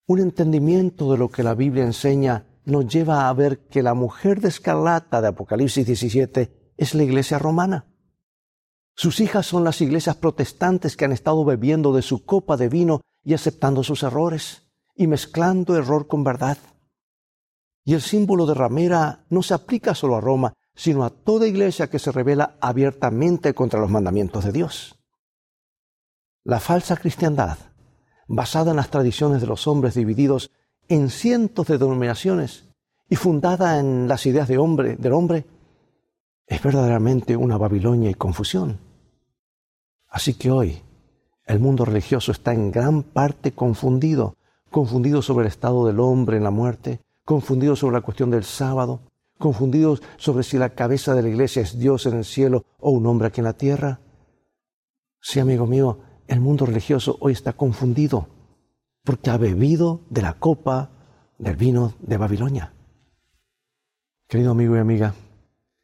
un 0.08 0.20
entendimiento 0.20 1.12
de 1.12 1.18
lo 1.18 1.28
que 1.28 1.42
la 1.42 1.54
Biblia 1.54 1.84
enseña 1.84 2.46
nos 2.64 2.86
lleva 2.86 3.28
a 3.28 3.32
ver 3.34 3.66
que 3.68 3.82
la 3.82 3.92
mujer 3.92 4.40
de 4.40 4.48
escarlata 4.48 5.20
de 5.20 5.28
Apocalipsis 5.28 5.86
17 5.86 6.72
es 6.78 6.94
la 6.94 7.02
iglesia 7.02 7.38
romana. 7.38 7.84
Sus 8.96 9.20
hijas 9.20 9.44
son 9.44 9.64
las 9.64 9.82
iglesias 9.82 10.16
protestantes 10.16 10.96
que 10.96 11.04
han 11.04 11.12
estado 11.12 11.44
bebiendo 11.44 11.92
de 11.92 12.00
su 12.00 12.24
copa 12.24 12.56
de 12.56 12.70
vino 12.70 13.02
y 13.22 13.34
aceptando 13.34 13.84
sus 13.84 14.02
errores 14.02 14.66
y 14.96 15.06
mezclando 15.06 15.76
error 15.76 16.08
con 16.08 16.24
verdad. 16.24 16.56
Y 17.84 17.92
el 17.92 18.00
símbolo 18.00 18.46
de 18.46 18.54
ramera 18.54 19.26
no 19.28 19.42
se 19.42 19.52
aplica 19.52 19.94
solo 19.94 20.16
a 20.16 20.22
Roma, 20.22 20.54
sino 20.74 21.04
a 21.04 21.10
toda 21.10 21.46
iglesia 21.46 21.90
que 21.90 21.98
se 21.98 22.12
revela 22.12 22.56
abiertamente 22.62 23.52
contra 23.52 23.78
los 23.78 23.90
mandamientos 23.90 24.42
de 24.44 24.52
Dios. 24.52 24.98
La 26.44 26.60
falsa 26.60 26.96
cristiandad 26.96 27.58
basada 28.28 28.70
en 28.70 28.76
las 28.76 28.90
tradiciones 28.90 29.40
de 29.40 29.46
los 29.46 29.66
hombres 29.66 29.94
divididos 29.94 30.52
en 30.88 31.10
cientos 31.10 31.66
de 31.66 31.78
denominaciones 31.78 32.68
y 33.10 33.16
fundada 33.16 33.80
en 33.80 34.06
las 34.06 34.26
ideas 34.26 34.48
de 34.48 34.58
hombre, 34.58 34.96
del 34.96 35.12
hombre, 35.12 35.46
es 36.46 36.62
verdaderamente 36.62 37.36
una 37.36 37.58
Babilonia 37.58 38.10
y 38.10 38.14
confusión. 38.14 38.78
Así 40.08 40.34
que 40.34 40.50
hoy 40.50 40.82
el 41.46 41.58
mundo 41.58 41.84
religioso 41.84 42.32
está 42.32 42.52
en 42.52 42.70
gran 42.70 43.02
parte 43.02 43.52
confundido, 43.52 44.36
confundido 44.70 45.22
sobre 45.22 45.46
el 45.46 45.48
estado 45.48 45.86
del 45.86 46.00
hombre 46.00 46.36
en 46.36 46.44
la 46.44 46.50
muerte, 46.50 47.00
confundido 47.24 47.76
sobre 47.76 47.94
la 47.94 48.02
cuestión 48.02 48.30
del 48.30 48.44
sábado, 48.44 49.00
confundido 49.38 49.98
sobre 50.16 50.42
si 50.42 50.58
la 50.58 50.70
cabeza 50.70 51.14
de 51.14 51.22
la 51.22 51.28
iglesia 51.28 51.62
es 51.62 51.78
Dios 51.78 52.06
en 52.06 52.14
el 52.14 52.24
cielo 52.24 52.64
o 52.78 52.90
un 52.90 53.06
hombre 53.06 53.28
aquí 53.28 53.40
en 53.40 53.46
la 53.46 53.52
tierra. 53.54 54.00
Sí, 55.20 55.40
amigo 55.40 55.66
mío, 55.66 55.98
el 56.28 56.40
mundo 56.40 56.66
religioso 56.66 57.16
hoy 57.20 57.32
está 57.32 57.54
confundido 57.54 58.28
porque 59.02 59.30
ha 59.30 59.38
bebido 59.38 60.02
de 60.10 60.22
la 60.22 60.34
copa 60.34 60.90
del 61.38 61.56
vino 61.56 61.94
de 62.00 62.16
Babilonia. 62.18 62.72
Querido 64.28 64.50
amigo 64.50 64.76
y 64.76 64.78
amiga, 64.78 65.14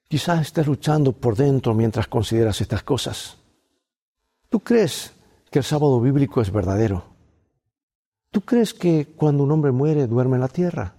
quizás 0.07 0.43
estés 0.43 0.67
luchando 0.67 1.13
por 1.13 1.35
dentro 1.35 1.73
mientras 1.75 2.07
consideras 2.07 2.61
estas 2.61 2.83
cosas. 2.83 3.39
¿Tú 4.51 4.61
crees 4.61 5.15
que 5.51 5.61
el 5.61 5.65
sábado 5.65 5.99
bíblico 6.01 6.43
es 6.43 6.53
verdadero? 6.53 7.05
¿Tú 8.31 8.43
crees 8.43 8.75
que 8.75 9.15
cuando 9.17 9.45
un 9.45 9.53
hombre 9.53 9.73
muere 9.73 10.07
duerme 10.07 10.37
en 10.37 10.43
la 10.43 10.49
tierra? 10.49 10.95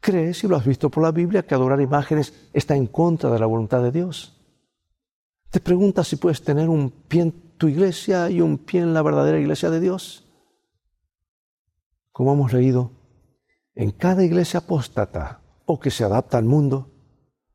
¿Crees, 0.00 0.44
y 0.44 0.48
lo 0.48 0.56
has 0.56 0.64
visto 0.64 0.88
por 0.88 1.02
la 1.02 1.10
Biblia, 1.10 1.46
que 1.46 1.54
adorar 1.54 1.80
imágenes 1.80 2.32
está 2.52 2.74
en 2.74 2.86
contra 2.86 3.28
de 3.30 3.38
la 3.38 3.46
voluntad 3.46 3.82
de 3.82 3.92
Dios? 3.92 4.35
Te 5.50 5.60
preguntas 5.60 6.08
si 6.08 6.16
puedes 6.16 6.42
tener 6.42 6.68
un 6.68 6.90
pie 6.90 7.32
tu 7.56 7.68
iglesia 7.68 8.30
y 8.30 8.40
un 8.40 8.58
pie 8.58 8.80
en 8.80 8.94
la 8.94 9.02
verdadera 9.02 9.38
iglesia 9.38 9.70
de 9.70 9.80
Dios? 9.80 10.24
Como 12.12 12.32
hemos 12.32 12.52
leído, 12.52 12.92
en 13.74 13.90
cada 13.90 14.24
iglesia 14.24 14.60
apóstata 14.60 15.42
o 15.66 15.80
que 15.80 15.90
se 15.90 16.04
adapta 16.04 16.38
al 16.38 16.44
mundo, 16.44 16.92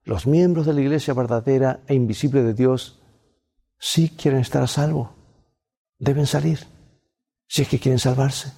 los 0.04 0.28
miembros 0.28 0.66
de 0.66 0.74
la 0.74 0.82
iglesia 0.82 1.14
verdadera 1.14 1.84
e 1.88 1.94
invisible 1.94 2.44
de 2.44 2.54
Dios 2.54 3.02
sí 3.80 4.10
quieren 4.10 4.42
estar 4.42 4.64
a 4.64 4.68
salvo. 4.68 5.16
Deben 5.98 6.28
salir, 6.28 6.60
si 7.48 7.64
es 7.64 7.68
que 7.68 7.80
quieren 7.80 8.00
salvarse. 8.00 8.54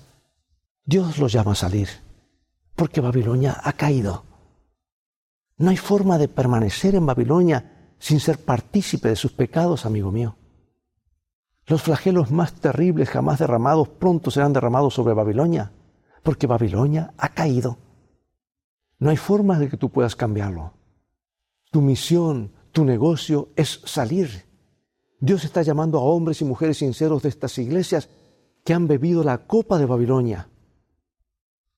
Dios 0.85 1.17
los 1.17 1.31
llama 1.31 1.53
a 1.53 1.55
salir, 1.55 1.89
porque 2.75 3.01
Babilonia 3.01 3.57
ha 3.63 3.73
caído. 3.73 4.25
No 5.57 5.69
hay 5.69 5.77
forma 5.77 6.17
de 6.17 6.27
permanecer 6.27 6.95
en 6.95 7.05
Babilonia 7.05 7.72
sin 8.03 8.19
ser 8.19 8.37
partícipe 8.37 9.07
de 9.07 9.15
sus 9.15 9.31
pecados, 9.31 9.85
amigo 9.85 10.11
mío. 10.11 10.35
Los 11.65 11.83
flagelos 11.83 12.31
más 12.31 12.51
terribles 12.51 13.09
jamás 13.09 13.39
derramados 13.39 13.87
pronto 13.87 14.29
serán 14.29 14.51
derramados 14.51 14.93
sobre 14.93 15.13
Babilonia, 15.13 15.71
porque 16.21 16.45
Babilonia 16.45 17.13
ha 17.17 17.29
caído. 17.29 17.77
No 18.99 19.09
hay 19.09 19.15
forma 19.15 19.57
de 19.57 19.69
que 19.69 19.77
tú 19.77 19.89
puedas 19.89 20.17
cambiarlo. 20.17 20.73
Tu 21.71 21.79
misión, 21.81 22.51
tu 22.73 22.83
negocio 22.83 23.47
es 23.55 23.79
salir. 23.85 24.47
Dios 25.21 25.45
está 25.45 25.61
llamando 25.61 25.97
a 25.97 26.01
hombres 26.01 26.41
y 26.41 26.43
mujeres 26.43 26.79
sinceros 26.79 27.23
de 27.23 27.29
estas 27.29 27.57
iglesias 27.57 28.09
que 28.65 28.73
han 28.73 28.85
bebido 28.85 29.23
la 29.23 29.37
copa 29.47 29.77
de 29.77 29.85
Babilonia 29.85 30.49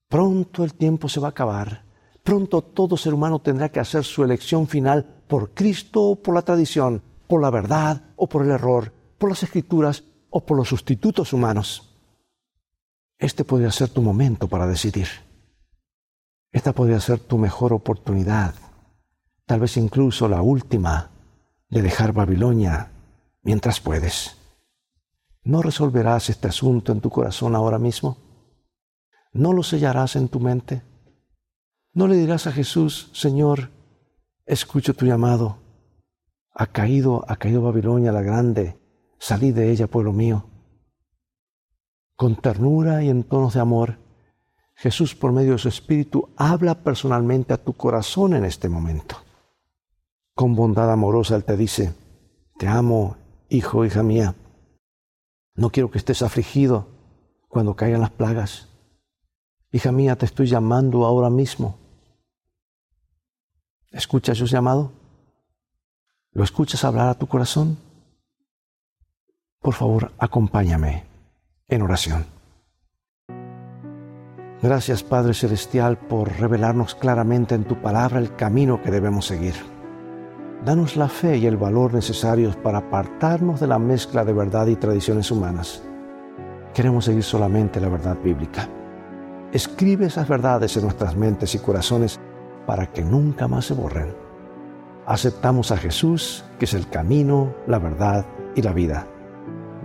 Pronto 0.10 0.64
el 0.64 0.74
tiempo 0.74 1.08
se 1.08 1.20
va 1.20 1.28
a 1.28 1.32
acabar. 1.32 1.85
Pronto 2.26 2.64
todo 2.64 2.98
ser 2.98 3.14
humano 3.14 3.38
tendrá 3.38 3.70
que 3.70 3.80
hacer 3.80 4.04
su 4.04 4.24
elección 4.24 4.68
final 4.68 5.06
por 5.28 5.52
Cristo 5.54 6.02
o 6.02 6.16
por 6.16 6.34
la 6.34 6.42
tradición, 6.42 7.04
por 7.28 7.40
la 7.40 7.52
verdad 7.52 8.02
o 8.16 8.28
por 8.28 8.42
el 8.42 8.50
error, 8.50 8.92
por 9.20 9.30
las 9.30 9.44
escrituras 9.44 10.04
o 10.32 10.44
por 10.44 10.58
los 10.58 10.68
sustitutos 10.68 11.34
humanos. 11.34 11.96
Este 13.20 13.44
podría 13.44 13.70
ser 13.70 13.90
tu 13.90 14.02
momento 14.02 14.48
para 14.48 14.66
decidir. 14.66 15.08
Esta 16.52 16.74
podría 16.74 17.00
ser 17.00 17.20
tu 17.20 17.38
mejor 17.38 17.74
oportunidad, 17.74 18.56
tal 19.46 19.60
vez 19.60 19.78
incluso 19.78 20.28
la 20.28 20.42
última, 20.42 21.12
de 21.70 21.84
dejar 21.84 22.12
Babilonia 22.12 22.90
mientras 23.44 23.80
puedes. 23.80 24.36
¿No 25.44 25.62
resolverás 25.62 26.32
este 26.32 26.48
asunto 26.48 26.92
en 26.92 27.02
tu 27.02 27.12
corazón 27.12 27.56
ahora 27.56 27.78
mismo? 27.78 28.18
¿No 29.32 29.54
lo 29.54 29.62
sellarás 29.62 30.16
en 30.16 30.28
tu 30.28 30.40
mente? 30.40 30.95
¿No 31.96 32.10
le 32.10 32.18
dirás 32.18 32.46
a 32.46 32.52
Jesús, 32.52 33.10
Señor, 33.14 33.70
escucho 34.46 34.94
tu 34.94 35.06
llamado? 35.06 35.60
Ha 36.54 36.68
caído, 36.68 37.24
ha 37.30 37.38
caído 37.38 37.62
Babilonia 37.62 38.12
la 38.12 38.22
grande, 38.22 38.78
salí 39.18 39.54
de 39.54 39.72
ella, 39.72 39.88
pueblo 39.88 40.12
mío. 40.12 40.44
Con 42.18 42.36
ternura 42.36 43.02
y 43.02 43.10
en 43.10 43.24
tonos 43.24 43.54
de 43.54 43.62
amor, 43.62 43.98
Jesús 44.76 45.16
por 45.16 45.32
medio 45.32 45.54
de 45.54 45.58
su 45.58 45.70
Espíritu 45.70 46.28
habla 46.36 46.84
personalmente 46.84 47.54
a 47.54 47.64
tu 47.64 47.72
corazón 47.72 48.34
en 48.34 48.44
este 48.44 48.68
momento. 48.68 49.16
Con 50.34 50.54
bondad 50.54 50.92
amorosa 50.92 51.38
Él 51.38 51.46
te 51.46 51.56
dice, 51.56 51.96
te 52.58 52.68
amo, 52.68 53.16
hijo, 53.48 53.86
hija 53.86 54.04
mía. 54.04 54.36
No 55.56 55.70
quiero 55.70 55.90
que 55.90 56.00
estés 56.00 56.24
afligido 56.24 56.90
cuando 57.48 57.74
caigan 57.74 58.02
las 58.02 58.12
plagas. 58.12 58.68
Hija 59.72 59.94
mía, 59.94 60.18
te 60.18 60.26
estoy 60.26 60.48
llamando 60.48 61.06
ahora 61.06 61.30
mismo. 61.30 61.85
¿Escuchas 63.96 64.38
su 64.38 64.46
llamado? 64.46 64.92
¿Lo 66.34 66.44
escuchas 66.44 66.84
hablar 66.84 67.08
a 67.08 67.14
tu 67.14 67.28
corazón? 67.28 67.78
Por 69.62 69.74
favor, 69.74 70.12
acompáñame 70.18 71.06
en 71.70 71.82
oración. 71.82 72.26
Gracias 74.62 75.02
Padre 75.02 75.34
Celestial 75.34 75.98
por 75.98 76.30
revelarnos 76.30 76.94
claramente 76.94 77.56
en 77.56 77.64
tu 77.64 77.82
palabra 77.82 78.20
el 78.20 78.36
camino 78.36 78.82
que 78.84 78.92
debemos 78.92 79.28
seguir. 79.28 79.56
Danos 80.66 80.98
la 80.98 81.08
fe 81.08 81.38
y 81.38 81.46
el 81.46 81.56
valor 81.56 81.94
necesarios 81.94 82.58
para 82.58 82.80
apartarnos 82.80 83.62
de 83.62 83.68
la 83.68 83.80
mezcla 83.80 84.26
de 84.26 84.34
verdad 84.34 84.68
y 84.68 84.76
tradiciones 84.76 85.32
humanas. 85.32 85.82
Queremos 86.74 87.06
seguir 87.06 87.24
solamente 87.24 87.80
la 87.80 87.88
verdad 87.88 88.18
bíblica. 88.22 88.68
Escribe 89.54 90.08
esas 90.08 90.28
verdades 90.28 90.76
en 90.76 90.84
nuestras 90.84 91.16
mentes 91.16 91.56
y 91.56 91.60
corazones 91.60 92.20
para 92.66 92.92
que 92.92 93.04
nunca 93.04 93.48
más 93.48 93.66
se 93.66 93.74
borren. 93.74 94.16
Aceptamos 95.06 95.72
a 95.72 95.78
Jesús, 95.78 96.44
que 96.60 96.66
es 96.66 96.74
el 96.74 96.90
camino, 96.90 97.54
la 97.68 97.80
verdad 97.80 98.26
y 98.56 98.62
la 98.62 98.74
vida. 98.74 99.08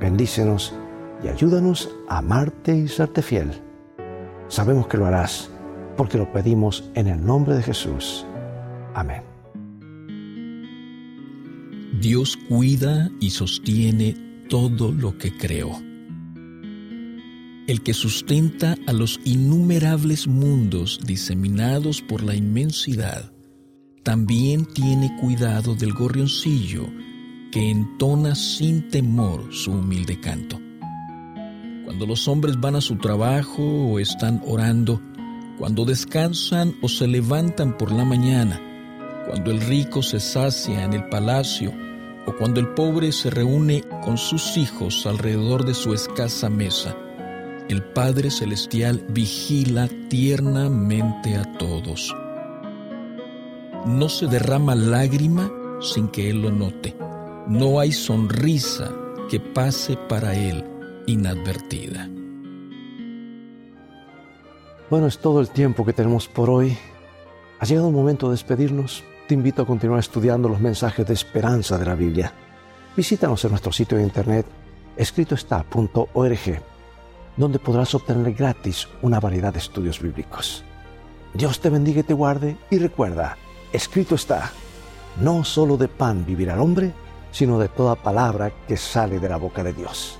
Bendícenos 0.00 0.74
y 1.22 1.28
ayúdanos 1.28 1.90
a 2.08 2.18
amarte 2.18 2.74
y 2.74 2.88
serte 2.88 3.22
fiel. 3.22 3.60
Sabemos 4.48 4.86
que 4.86 4.96
lo 4.96 5.06
harás 5.06 5.50
porque 5.96 6.18
lo 6.18 6.32
pedimos 6.32 6.90
en 6.94 7.06
el 7.06 7.24
nombre 7.24 7.54
de 7.54 7.62
Jesús. 7.62 8.26
Amén. 8.94 9.22
Dios 12.00 12.38
cuida 12.48 13.10
y 13.20 13.30
sostiene 13.30 14.46
todo 14.48 14.90
lo 14.90 15.18
que 15.18 15.36
creó 15.36 15.89
el 17.70 17.82
que 17.82 17.94
sustenta 17.94 18.76
a 18.88 18.92
los 18.92 19.20
innumerables 19.24 20.26
mundos 20.26 20.98
diseminados 21.06 22.02
por 22.02 22.20
la 22.20 22.34
inmensidad, 22.34 23.30
también 24.02 24.66
tiene 24.66 25.16
cuidado 25.20 25.76
del 25.76 25.92
gorrioncillo 25.92 26.88
que 27.52 27.70
entona 27.70 28.34
sin 28.34 28.88
temor 28.88 29.54
su 29.54 29.70
humilde 29.70 30.18
canto. 30.18 30.58
Cuando 31.84 32.06
los 32.06 32.26
hombres 32.26 32.58
van 32.58 32.74
a 32.74 32.80
su 32.80 32.96
trabajo 32.96 33.62
o 33.62 34.00
están 34.00 34.42
orando, 34.44 35.00
cuando 35.56 35.84
descansan 35.84 36.74
o 36.82 36.88
se 36.88 37.06
levantan 37.06 37.78
por 37.78 37.92
la 37.92 38.04
mañana, 38.04 38.60
cuando 39.28 39.52
el 39.52 39.60
rico 39.60 40.02
se 40.02 40.18
sacia 40.18 40.82
en 40.82 40.92
el 40.92 41.08
palacio 41.08 41.72
o 42.26 42.34
cuando 42.36 42.58
el 42.58 42.70
pobre 42.70 43.12
se 43.12 43.30
reúne 43.30 43.84
con 44.02 44.18
sus 44.18 44.56
hijos 44.56 45.06
alrededor 45.06 45.64
de 45.64 45.74
su 45.74 45.94
escasa 45.94 46.50
mesa, 46.50 46.96
el 47.70 47.84
Padre 47.84 48.32
Celestial 48.32 49.04
vigila 49.10 49.88
tiernamente 50.08 51.36
a 51.36 51.44
todos. 51.56 52.12
No 53.86 54.08
se 54.08 54.26
derrama 54.26 54.74
lágrima 54.74 55.52
sin 55.80 56.08
que 56.08 56.28
Él 56.30 56.42
lo 56.42 56.50
note. 56.50 56.96
No 57.46 57.78
hay 57.78 57.92
sonrisa 57.92 58.90
que 59.30 59.38
pase 59.38 59.96
para 60.08 60.34
Él 60.34 60.64
inadvertida. 61.06 62.10
Bueno, 64.90 65.06
es 65.06 65.18
todo 65.18 65.40
el 65.40 65.50
tiempo 65.50 65.86
que 65.86 65.92
tenemos 65.92 66.26
por 66.26 66.50
hoy. 66.50 66.76
Ha 67.60 67.64
llegado 67.66 67.86
el 67.86 67.94
momento 67.94 68.26
de 68.26 68.32
despedirnos. 68.32 69.04
Te 69.28 69.34
invito 69.34 69.62
a 69.62 69.66
continuar 69.66 70.00
estudiando 70.00 70.48
los 70.48 70.60
mensajes 70.60 71.06
de 71.06 71.14
esperanza 71.14 71.78
de 71.78 71.84
la 71.84 71.94
Biblia. 71.94 72.32
Visítanos 72.96 73.44
en 73.44 73.50
nuestro 73.50 73.70
sitio 73.70 73.96
de 73.96 74.02
internet 74.02 74.44
escritoestá.org 74.96 76.69
donde 77.40 77.58
podrás 77.58 77.94
obtener 77.94 78.34
gratis 78.34 78.86
una 79.00 79.18
variedad 79.18 79.52
de 79.52 79.58
estudios 79.58 80.00
bíblicos. 80.00 80.62
Dios 81.32 81.58
te 81.60 81.70
bendiga 81.70 82.00
y 82.00 82.04
te 82.04 82.14
guarde 82.14 82.56
y 82.70 82.78
recuerda, 82.78 83.38
escrito 83.72 84.14
está, 84.14 84.52
no 85.20 85.42
solo 85.42 85.76
de 85.76 85.88
pan 85.88 86.26
vivirá 86.26 86.54
el 86.54 86.60
hombre, 86.60 86.92
sino 87.32 87.58
de 87.58 87.68
toda 87.68 87.94
palabra 87.96 88.52
que 88.68 88.76
sale 88.76 89.18
de 89.18 89.28
la 89.28 89.38
boca 89.38 89.64
de 89.64 89.72
Dios. 89.72 90.19